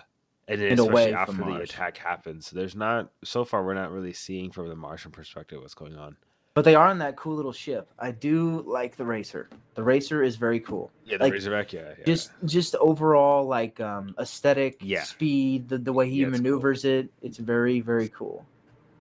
and 0.46 0.60
then 0.60 0.78
especially 0.78 1.14
after 1.14 1.32
the 1.32 1.54
attack 1.60 1.96
happens, 1.96 2.46
so 2.48 2.56
there's 2.56 2.76
not 2.76 3.10
so 3.24 3.44
far 3.46 3.64
we're 3.64 3.72
not 3.74 3.92
really 3.92 4.12
seeing 4.12 4.50
from 4.50 4.68
the 4.68 4.76
Martian 4.76 5.10
perspective 5.10 5.60
what's 5.62 5.74
going 5.74 5.96
on. 5.96 6.16
But 6.58 6.64
they 6.64 6.74
are 6.74 6.88
on 6.88 6.98
that 6.98 7.14
cool 7.14 7.36
little 7.36 7.52
ship. 7.52 7.88
I 8.00 8.10
do 8.10 8.62
like 8.66 8.96
the 8.96 9.04
racer. 9.04 9.48
The 9.76 9.82
racer 9.84 10.24
is 10.24 10.34
very 10.34 10.58
cool. 10.58 10.90
Yeah, 11.04 11.16
the 11.18 11.22
Like, 11.22 11.32
Razorback. 11.34 11.72
Yeah, 11.72 11.94
yeah. 11.96 12.04
Just 12.04 12.32
just 12.46 12.74
overall 12.80 13.46
like 13.46 13.78
um 13.78 14.16
aesthetic, 14.18 14.78
Yeah. 14.80 15.04
speed, 15.04 15.68
the, 15.68 15.78
the 15.78 15.92
way 15.92 16.10
he 16.10 16.16
Yeah, 16.16 16.26
it's 16.26 16.38
cool. 16.38 16.42
maneuvers 16.42 16.84
it, 16.84 17.10
it's 17.22 17.38
very, 17.38 17.78
very 17.78 18.08
cool. 18.08 18.44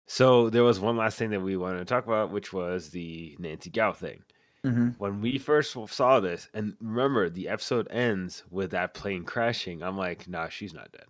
so 0.09 0.51
there 0.51 0.65
was 0.65 0.81
one 0.81 0.97
last 0.97 1.17
thing 1.17 1.31
that 1.31 1.43
we 1.43 1.57
wanted 1.57 1.79
to 1.79 1.85
talk 1.85 2.05
about, 2.09 2.33
which 2.33 2.53
was 2.53 2.91
the 2.91 3.37
Nancy 3.39 3.71
Gao 3.71 3.93
thing. 3.93 4.25
hmm 4.65 4.89
when 4.99 5.21
we 5.21 5.39
first 5.39 5.77
saw 5.91 6.19
this, 6.19 6.49
and 6.55 6.77
remember, 6.81 7.31
the 7.31 7.49
episode 7.49 7.87
ends 7.89 8.43
with 8.51 8.73
that 8.73 8.95
plane 8.95 9.23
crashing. 9.23 9.81
I'm 9.81 9.97
like, 9.97 10.27
nah, 10.27 10.49
she's 10.49 10.75
not 10.75 10.91
dead. 10.91 11.07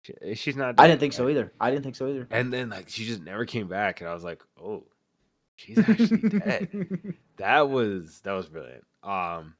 She, 0.00 0.34
she's 0.34 0.56
not. 0.56 0.76
Dead, 0.76 0.84
I 0.84 0.86
didn't 0.88 1.00
think 1.00 1.12
so 1.12 1.28
either. 1.28 1.52
I 1.60 1.70
didn't 1.70 1.82
think 1.82 1.96
so 1.96 2.06
either. 2.08 2.26
And 2.30 2.50
then 2.50 2.70
like 2.70 2.88
she 2.88 3.04
just 3.04 3.20
never 3.20 3.44
came 3.44 3.68
back, 3.68 4.00
and 4.00 4.08
I 4.08 4.14
was 4.14 4.24
like, 4.24 4.42
oh, 4.58 4.84
she's 5.58 5.80
actually 5.80 6.24
dead. 6.24 6.68
That 7.36 7.70
was 7.70 8.20
that 8.22 8.32
was 8.32 8.48
brilliant. 8.48 8.84
Um, 9.02 9.54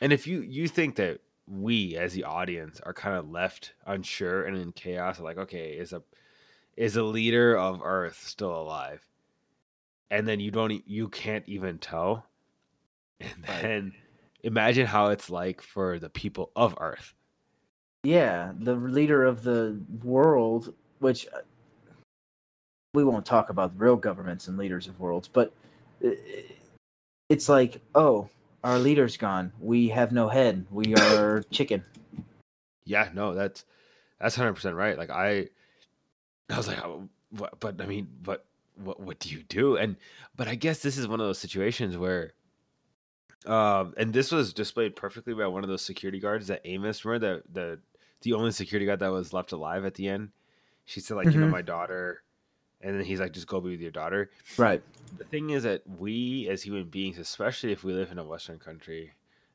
and 0.00 0.12
if 0.12 0.26
you 0.26 0.40
you 0.42 0.68
think 0.68 0.96
that 0.96 1.20
we 1.46 1.96
as 1.96 2.12
the 2.14 2.24
audience 2.24 2.80
are 2.80 2.94
kind 2.94 3.16
of 3.16 3.30
left 3.30 3.74
unsure 3.86 4.44
and 4.44 4.56
in 4.56 4.72
chaos, 4.72 5.20
like, 5.20 5.38
okay, 5.38 5.72
is 5.72 5.92
a 5.92 6.02
is 6.76 6.96
a 6.96 7.02
leader 7.02 7.56
of 7.56 7.82
Earth 7.84 8.22
still 8.26 8.54
alive? 8.54 9.06
And 10.10 10.28
then 10.28 10.40
you 10.40 10.50
don't 10.50 10.86
you 10.88 11.08
can't 11.08 11.48
even 11.48 11.78
tell. 11.78 12.26
And 13.20 13.44
Right. 13.48 13.62
then 13.62 13.94
imagine 14.42 14.86
how 14.86 15.08
it's 15.08 15.30
like 15.30 15.60
for 15.62 15.98
the 15.98 16.10
people 16.10 16.52
of 16.56 16.74
Earth. 16.80 17.14
Yeah, 18.04 18.52
the 18.58 18.74
leader 18.76 19.24
of 19.24 19.42
the 19.42 19.80
world, 20.02 20.74
which 21.00 21.26
uh, 21.34 21.40
we 22.94 23.04
won't 23.04 23.26
talk 23.26 23.50
about 23.50 23.72
real 23.76 23.96
governments 23.96 24.48
and 24.48 24.56
leaders 24.56 24.86
of 24.88 24.98
worlds, 24.98 25.28
but 25.28 25.52
it's 27.28 27.48
like, 27.48 27.80
oh, 27.94 28.28
our 28.64 28.78
leader's 28.78 29.16
gone. 29.16 29.52
We 29.60 29.88
have 29.88 30.12
no 30.12 30.28
head. 30.28 30.66
We 30.70 30.94
are 30.96 31.42
chicken. 31.50 31.84
Yeah, 32.84 33.10
no, 33.14 33.34
that's 33.34 33.64
that's 34.20 34.34
hundred 34.36 34.54
percent 34.54 34.74
right. 34.74 34.96
Like 34.96 35.10
I, 35.10 35.48
I 36.50 36.56
was 36.56 36.68
like, 36.68 36.82
oh, 36.84 37.08
what, 37.30 37.60
but 37.60 37.80
I 37.80 37.86
mean, 37.86 38.08
but 38.22 38.46
what 38.82 39.00
what 39.00 39.18
do 39.18 39.30
you 39.30 39.42
do? 39.42 39.76
And 39.76 39.96
but 40.36 40.48
I 40.48 40.54
guess 40.54 40.80
this 40.80 40.96
is 40.96 41.06
one 41.06 41.20
of 41.20 41.26
those 41.26 41.38
situations 41.38 41.98
where, 41.98 42.32
um, 43.46 43.92
and 43.98 44.12
this 44.14 44.32
was 44.32 44.54
displayed 44.54 44.96
perfectly 44.96 45.34
by 45.34 45.46
one 45.46 45.62
of 45.62 45.68
those 45.68 45.82
security 45.82 46.20
guards 46.20 46.46
that 46.46 46.62
Amos, 46.64 47.04
remember 47.04 47.42
the 47.52 47.60
the 47.60 47.78
the 48.22 48.32
only 48.32 48.50
security 48.50 48.86
guard 48.86 49.00
that 49.00 49.12
was 49.12 49.34
left 49.34 49.52
alive 49.52 49.84
at 49.84 49.94
the 49.94 50.08
end. 50.08 50.30
She 50.86 51.00
said 51.00 51.18
like, 51.18 51.26
you 51.26 51.38
know, 51.38 51.46
Mhm. 51.46 51.50
my 51.50 51.62
daughter, 51.62 52.22
and 52.80 52.96
then 52.96 53.04
he's 53.04 53.20
like, 53.20 53.32
just 53.32 53.46
go 53.46 53.60
be 53.60 53.70
with 53.70 53.80
your 53.80 53.90
daughter. 53.90 54.30
Right. 54.56 54.82
The 55.16 55.24
thing 55.24 55.50
is 55.50 55.62
that 55.64 55.82
we 55.98 56.48
as 56.48 56.62
human 56.62 56.84
beings, 56.84 57.18
especially 57.18 57.72
if 57.72 57.84
we 57.84 57.92
live 57.92 58.12
in 58.12 58.18
a 58.18 58.24
Western 58.24 58.58
country 58.58 59.12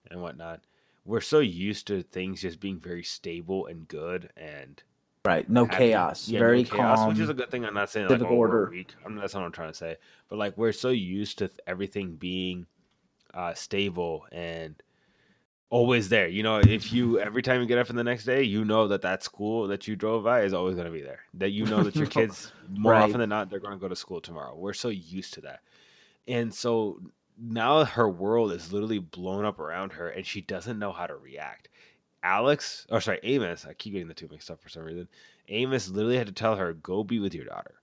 and 0.10 0.22
whatnot, 0.22 0.62
we're 1.06 1.22
so 1.22 1.40
used 1.40 1.88
to 1.88 2.04
things 2.04 2.42
just 2.42 2.60
being 2.60 2.80
very 2.80 3.04
stable 3.04 3.68
and 3.68 3.88
good 3.88 4.30
and 4.38 4.82
Right. 5.26 5.50
No 5.50 5.64
happy. 5.64 5.78
chaos. 5.78 6.28
Yeah, 6.28 6.40
no 6.40 6.46
Very 6.46 6.64
chaos, 6.66 7.00
calm. 7.00 7.10
which 7.10 7.20
is 7.20 7.30
a 7.30 7.34
good 7.34 7.50
thing. 7.50 7.64
I'm 7.64 7.74
not 7.74 7.90
saying 7.90 8.10
like 8.10 8.22
oh, 8.22 8.26
order. 8.26 8.68
weak. 8.70 8.94
I'm 9.06 9.16
that's 9.16 9.34
not 9.34 9.40
what 9.40 9.46
I'm 9.46 9.52
trying 9.54 9.72
to 9.72 9.78
say. 9.78 9.96
But 10.28 10.38
like 10.38 10.58
we're 10.58 10.74
so 10.74 10.90
used 10.90 11.38
to 11.38 11.48
th- 11.48 11.60
everything 11.66 12.16
being 12.16 12.66
uh, 13.34 13.54
stable 13.54 14.26
and 14.34 14.76
always 15.74 16.08
there. 16.08 16.28
You 16.28 16.44
know, 16.44 16.60
if 16.60 16.94
you 16.94 17.20
every 17.20 17.42
time 17.42 17.60
you 17.60 17.66
get 17.68 17.80
up 17.80 17.90
in 17.90 17.96
the 17.96 18.04
next 18.04 18.26
day, 18.26 18.44
you 18.44 18.64
know 18.64 18.88
that 18.90 19.02
that 19.02 19.24
school 19.24 19.68
that 19.68 19.88
you 19.88 19.96
drove 19.96 20.24
by 20.24 20.42
is 20.42 20.54
always 20.54 20.76
going 20.76 20.86
to 20.86 20.94
be 20.94 21.02
there. 21.02 21.22
That 21.34 21.50
you 21.50 21.66
know 21.66 21.84
that 21.84 21.96
your 21.96 22.08
kids 22.18 22.54
more 22.70 22.94
Right. 22.94 23.02
often 23.02 23.20
than 23.20 23.30
not 23.30 23.50
they're 23.50 23.60
going 23.60 23.74
to 23.74 23.80
go 23.80 23.88
to 23.90 23.96
school 23.96 24.22
tomorrow. 24.22 24.56
We're 24.56 24.74
so 24.74 24.90
used 24.90 25.34
to 25.34 25.42
that, 25.42 25.62
and 26.28 26.54
so 26.54 27.02
now 27.42 27.84
her 27.86 28.08
world 28.08 28.52
is 28.52 28.72
literally 28.72 29.00
blown 29.00 29.46
up 29.46 29.60
around 29.60 29.94
her, 29.94 30.10
and 30.10 30.26
she 30.26 30.42
doesn't 30.42 30.78
know 30.78 30.92
how 30.92 31.08
to 31.08 31.16
react. 31.16 31.70
Alex, 32.22 32.86
or 32.92 33.02
sorry, 33.02 33.20
Amos. 33.24 33.66
I 33.66 33.74
keep 33.74 33.94
getting 33.94 34.08
the 34.08 34.14
two 34.14 34.30
mixed 34.30 34.52
up 34.52 34.62
for 34.62 34.70
some 34.70 34.84
reason. 34.84 35.08
Amos 35.50 35.90
literally 35.90 36.18
had 36.18 36.28
to 36.28 36.34
tell 36.34 36.56
her, 36.56 36.74
"Go 36.74 37.04
be 37.04 37.20
with 37.20 37.34
your 37.34 37.46
daughter." 37.46 37.82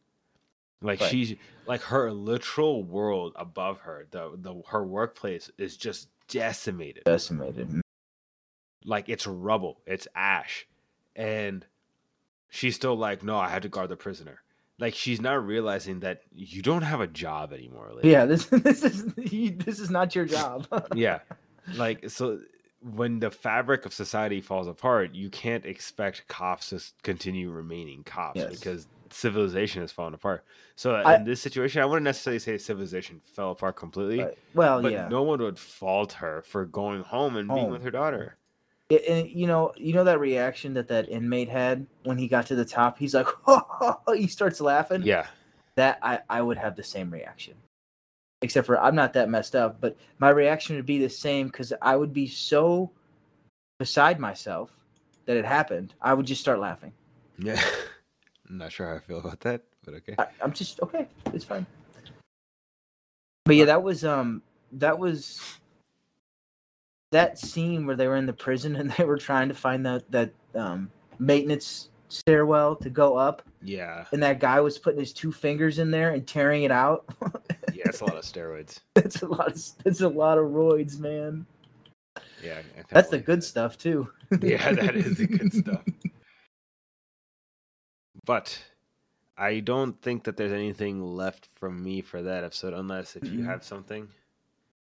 Like 0.81 1.01
Right. 1.01 1.11
she's 1.11 1.35
like 1.67 1.83
her 1.83 2.13
literal 2.13 2.85
world 2.85 3.33
above 3.37 3.81
her, 3.81 4.07
the 4.13 4.31
the 4.37 4.63
her 4.69 4.85
workplace 4.87 5.51
is 5.59 5.77
just 5.77 6.09
decimated. 6.33 7.05
decimated. 7.05 7.81
Like 8.85 9.09
it's 9.09 9.27
rubble, 9.27 9.81
it's 9.87 10.09
ash, 10.15 10.67
and 11.15 11.65
she's 12.49 12.77
still 12.77 12.97
like, 12.97 13.23
"No, 13.23 13.37
I 13.37 13.49
had 13.49 13.63
to 13.63 13.69
guard 13.69 13.91
the 13.91 13.97
prisoner." 13.97 14.41
Like 14.79 14.95
she's 14.95 15.21
not 15.21 15.45
realizing 15.47 16.01
that 16.01 16.23
you 16.35 16.63
don't 16.63 16.81
have 16.83 17.01
a 17.03 17.07
job 17.07 17.53
anymore. 17.53 17.91
Lady. 17.95 18.09
Yeah. 18.11 18.25
This 18.25 18.47
this 18.51 18.83
is 18.83 19.05
you- 19.17 19.51
this 19.57 19.79
is 19.81 19.91
not 19.91 20.15
your 20.15 20.25
job. 20.25 20.67
yeah 20.95 21.19
like 21.77 22.09
so 22.09 22.41
when 22.81 23.21
the 23.21 23.31
fabric 23.31 23.85
of 23.85 23.93
society 23.93 24.41
falls 24.41 24.67
apart, 24.67 25.15
you 25.15 25.29
can't 25.29 25.67
expect 25.67 26.27
cops 26.29 26.71
to 26.71 26.81
continue 27.03 27.51
remaining 27.51 28.03
cops 28.03 28.39
Yes. 28.41 28.59
because 28.59 28.87
civilization 29.13 29.83
has 29.83 29.93
fallen 29.93 30.15
apart. 30.15 30.45
So 30.77 30.95
uh, 30.95 31.03
I- 31.05 31.17
in 31.17 31.25
this 31.25 31.41
situation, 31.41 31.83
I 31.83 31.85
wouldn't 31.85 32.05
necessarily 32.05 32.39
say 32.39 32.57
civilization 32.59 33.21
fell 33.35 33.51
apart 33.53 33.77
completely, 33.77 34.19
But- 34.25 34.39
well, 34.55 34.83
but 34.83 34.93
yeah. 34.93 35.09
no 35.09 35.23
one 35.23 35.41
would 35.41 35.59
fault 35.59 36.13
her 36.15 36.43
for 36.43 36.65
going 36.67 37.03
home 37.03 37.37
and 37.37 37.49
being 37.49 37.71
with 37.71 37.83
her 37.85 37.91
daughter. 37.91 38.37
It- 38.89 39.05
and 39.09 39.31
you 39.31 39.47
know, 39.47 39.73
you 39.77 39.93
know 39.95 40.05
that 40.05 40.19
reaction 40.21 40.75
that 40.75 40.89
that 40.89 41.09
inmate 41.09 41.49
had 41.49 41.87
when 42.05 42.19
he 42.19 42.27
got 42.29 42.47
to 42.47 42.55
the 42.55 42.65
top. 42.65 42.99
He's 42.99 43.15
like, 43.15 43.29
oh, 43.47 43.97
he 44.15 44.27
starts 44.27 44.61
laughing. 44.61 45.03
Yeah, 45.03 45.27
That 45.77 45.99
I 46.03 46.21
I 46.29 46.43
would 46.43 46.59
have 46.59 46.75
the 46.77 46.83
same 46.83 47.11
reaction, 47.11 47.55
except 48.43 48.67
for 48.67 48.81
I'm 48.81 48.95
not 48.97 49.13
that 49.13 49.29
messed 49.29 49.55
up. 49.55 49.81
But 49.81 49.97
my 50.19 50.31
reaction 50.31 50.75
would 50.77 50.87
be 50.87 50.99
the 50.99 51.09
same 51.11 51.47
because 51.47 51.73
I 51.81 51.95
would 51.97 52.13
be 52.13 52.27
so 52.27 52.91
beside 53.79 54.19
myself 54.19 54.71
that 55.27 55.37
it 55.37 55.45
happened. 55.45 55.95
I 56.03 56.13
would 56.15 56.27
just 56.27 56.41
start 56.41 56.59
laughing. 56.59 56.93
yeah. 57.39 57.61
I'm 58.51 58.59
not 58.59 58.73
sure 58.73 58.89
how 58.89 58.97
I 58.97 58.99
feel 58.99 59.19
about 59.19 59.41
that, 59.41 59.63
but 59.85 59.95
okay. 59.95 60.17
I, 60.19 60.27
I'm 60.43 60.53
just 60.53 60.81
okay. 60.81 61.07
It's 61.33 61.45
fine. 61.45 61.65
But 63.45 63.55
yeah, 63.55 63.67
that 63.67 63.83
was 63.83 64.05
um 64.05 64.43
that 64.73 64.99
was 64.99 65.41
that 67.13 67.39
scene 67.39 67.87
where 67.87 67.95
they 67.95 68.09
were 68.09 68.17
in 68.17 68.27
the 68.27 68.33
prison 68.33 68.77
and 68.77 68.91
they 68.91 69.05
were 69.05 69.19
trying 69.19 69.49
to 69.49 69.55
find 69.55 69.87
that 69.87 70.11
that 70.11 70.33
um 70.57 70.91
maintenance 71.21 71.91
stairwell 72.09 72.75
to 72.75 72.91
go 72.91 73.17
up 73.17 73.43
Yeah, 73.63 74.05
and 74.11 74.21
that 74.25 74.41
guy 74.41 74.59
was 74.59 74.79
putting 74.79 74.99
his 74.99 75.13
two 75.13 75.31
fingers 75.31 75.79
in 75.79 75.93
there 75.93 76.11
and 76.11 76.27
tearing 76.27 76.65
it 76.65 76.73
out. 76.73 77.05
yeah, 77.73 77.85
it's 77.87 78.01
a 78.01 78.05
lot 78.05 78.17
of 78.17 78.25
steroids. 78.25 78.81
that's 78.95 79.23
a 79.23 79.29
lot 79.29 79.47
of 79.47 79.63
that's 79.85 80.01
a 80.01 80.09
lot 80.09 80.39
of 80.39 80.47
roids, 80.47 80.99
man. 80.99 81.47
Yeah, 82.43 82.63
That's 82.89 83.11
the 83.11 83.19
good 83.19 83.45
stuff 83.45 83.79
too. 83.79 84.11
Yeah, 84.43 84.73
that 84.73 84.97
is 84.97 85.19
the 85.19 85.27
good 85.27 85.53
stuff. 85.53 85.83
But 88.31 88.57
I 89.37 89.59
don't 89.59 90.01
think 90.03 90.23
that 90.23 90.37
there's 90.37 90.53
anything 90.53 91.03
left 91.03 91.47
from 91.47 91.83
me 91.83 92.01
for 92.01 92.23
that 92.23 92.45
episode, 92.45 92.75
unless 92.75 93.17
if 93.17 93.25
you 93.25 93.41
Mhm. 93.41 93.47
have 93.47 93.65
something. 93.65 94.09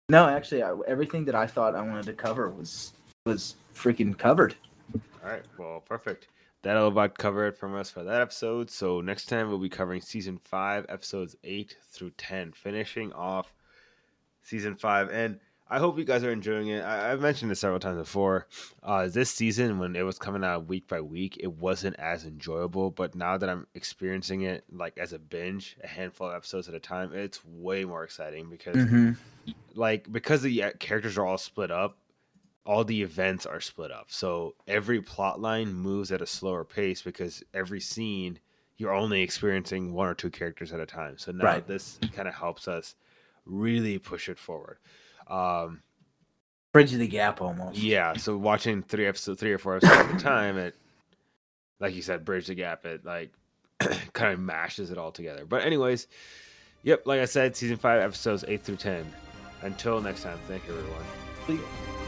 No, 0.09 0.29
actually, 0.29 0.63
I, 0.63 0.73
everything 0.87 1.25
that 1.25 1.35
I 1.35 1.49
thought 1.49 1.75
I 1.75 1.81
wanted 1.83 2.07
to 2.07 2.13
cover 2.13 2.49
was 2.51 2.93
was 3.27 3.57
freaking 3.75 4.17
covered. 4.17 4.55
All 4.95 5.29
right, 5.29 5.43
well, 5.59 5.81
perfect. 5.81 6.29
That'll 6.63 6.87
about 6.87 7.19
cover 7.19 7.49
it 7.49 7.59
from 7.59 7.75
us 7.75 7.91
for 7.91 8.05
that 8.05 8.21
episode. 8.21 8.71
So 8.71 9.01
next 9.01 9.27
time 9.27 9.49
we'll 9.49 9.59
be 9.59 9.69
covering 9.69 10.03
season 10.03 10.39
five, 10.45 10.87
episodes 10.89 11.35
eight 11.43 11.77
through 11.91 12.13
ten, 12.13 12.53
finishing 12.53 13.13
off 13.13 13.53
season 14.43 14.77
five. 14.77 15.11
And 15.11 15.41
I 15.73 15.79
hope 15.79 15.99
you 15.99 16.05
guys 16.05 16.23
are 16.23 16.31
enjoying 16.31 16.69
it. 16.69 16.81
I, 16.83 17.11
I've 17.11 17.21
mentioned 17.23 17.51
this 17.51 17.61
several 17.61 17.81
times 17.81 17.97
before. 17.97 18.47
Uh, 18.83 19.09
this 19.09 19.31
season, 19.31 19.79
when 19.79 19.97
it 19.97 20.03
was 20.03 20.19
coming 20.19 20.45
out 20.45 20.67
week 20.69 20.87
by 20.87 21.01
week, 21.01 21.39
it 21.41 21.51
wasn't 21.51 21.97
as 21.99 22.25
enjoyable. 22.27 22.91
But 22.91 23.15
now 23.15 23.39
that 23.39 23.49
I'm 23.49 23.67
experiencing 23.75 24.43
it 24.43 24.65
like 24.71 24.99
as 24.99 25.15
a 25.15 25.19
binge, 25.19 25.79
a 25.83 25.87
handful 25.87 26.29
of 26.29 26.35
episodes 26.35 26.69
at 26.69 26.75
a 26.75 26.81
time, 26.81 27.15
it's 27.15 27.43
way 27.45 27.85
more 27.87 28.05
exciting 28.05 28.51
because 28.51 28.77
Mm-hmm. 28.77 29.13
like 29.75 30.13
because 30.13 30.43
the 30.43 30.63
uh, 30.63 30.71
characters 30.79 31.17
are 31.17 31.25
all 31.27 31.39
split 31.39 31.71
up 31.71 31.97
all 32.65 32.85
the 32.85 33.03
events 33.03 33.45
are 33.45 33.61
split 33.61 33.91
up 33.91 34.05
so 34.09 34.55
every 34.69 35.01
plot 35.03 35.41
line 35.41 35.73
moves 35.75 36.13
at 36.13 36.21
a 36.23 36.27
slower 36.27 36.65
pace 36.65 37.03
because 37.03 37.43
every 37.55 37.81
scene 37.81 38.39
you're 38.77 38.95
only 38.95 39.21
experiencing 39.21 39.93
one 39.93 40.07
or 40.07 40.15
two 40.15 40.31
characters 40.31 40.73
at 40.73 40.79
a 40.79 40.87
time 40.87 41.19
so 41.19 41.33
now 41.33 41.45
Right. 41.45 41.67
this 41.67 41.99
kind 42.15 42.29
of 42.29 42.35
helps 42.35 42.69
us 42.69 42.95
really 43.47 43.99
push 43.99 44.29
it 44.29 44.39
forward 44.39 44.77
um 45.29 45.83
Bridge 46.73 46.93
the 46.93 47.07
gap 47.07 47.43
almost. 47.43 47.79
yeah 47.79 48.15
so 48.15 48.37
watching 48.37 48.83
three 48.83 49.07
episodes 49.07 49.39
three 49.39 49.53
or 49.53 49.59
four 49.59 49.77
episodes 49.77 49.99
at 49.99 50.17
a 50.17 50.19
time 50.25 50.57
it 50.57 50.75
like 51.81 51.95
you 51.95 52.01
said 52.01 52.25
bridge 52.25 52.47
the 52.47 52.55
gap 52.55 52.87
it 52.87 53.05
like 53.05 53.31
kind 54.15 54.33
of 54.33 54.41
mashes 54.41 54.91
it 54.91 54.97
all 54.97 55.13
together 55.13 55.45
but 55.45 55.63
anyways 55.63 56.07
yep 56.83 57.07
like 57.07 57.21
i 57.21 57.27
said 57.27 57.55
season 57.55 57.77
five 57.77 58.01
episodes 58.01 58.45
8 58.49 58.63
through 58.63 58.77
10 58.77 59.05
until 59.63 60.01
next 60.01 60.23
time 60.23 60.39
thank 60.49 60.67
you 60.67 60.75
everyone. 60.75 62.02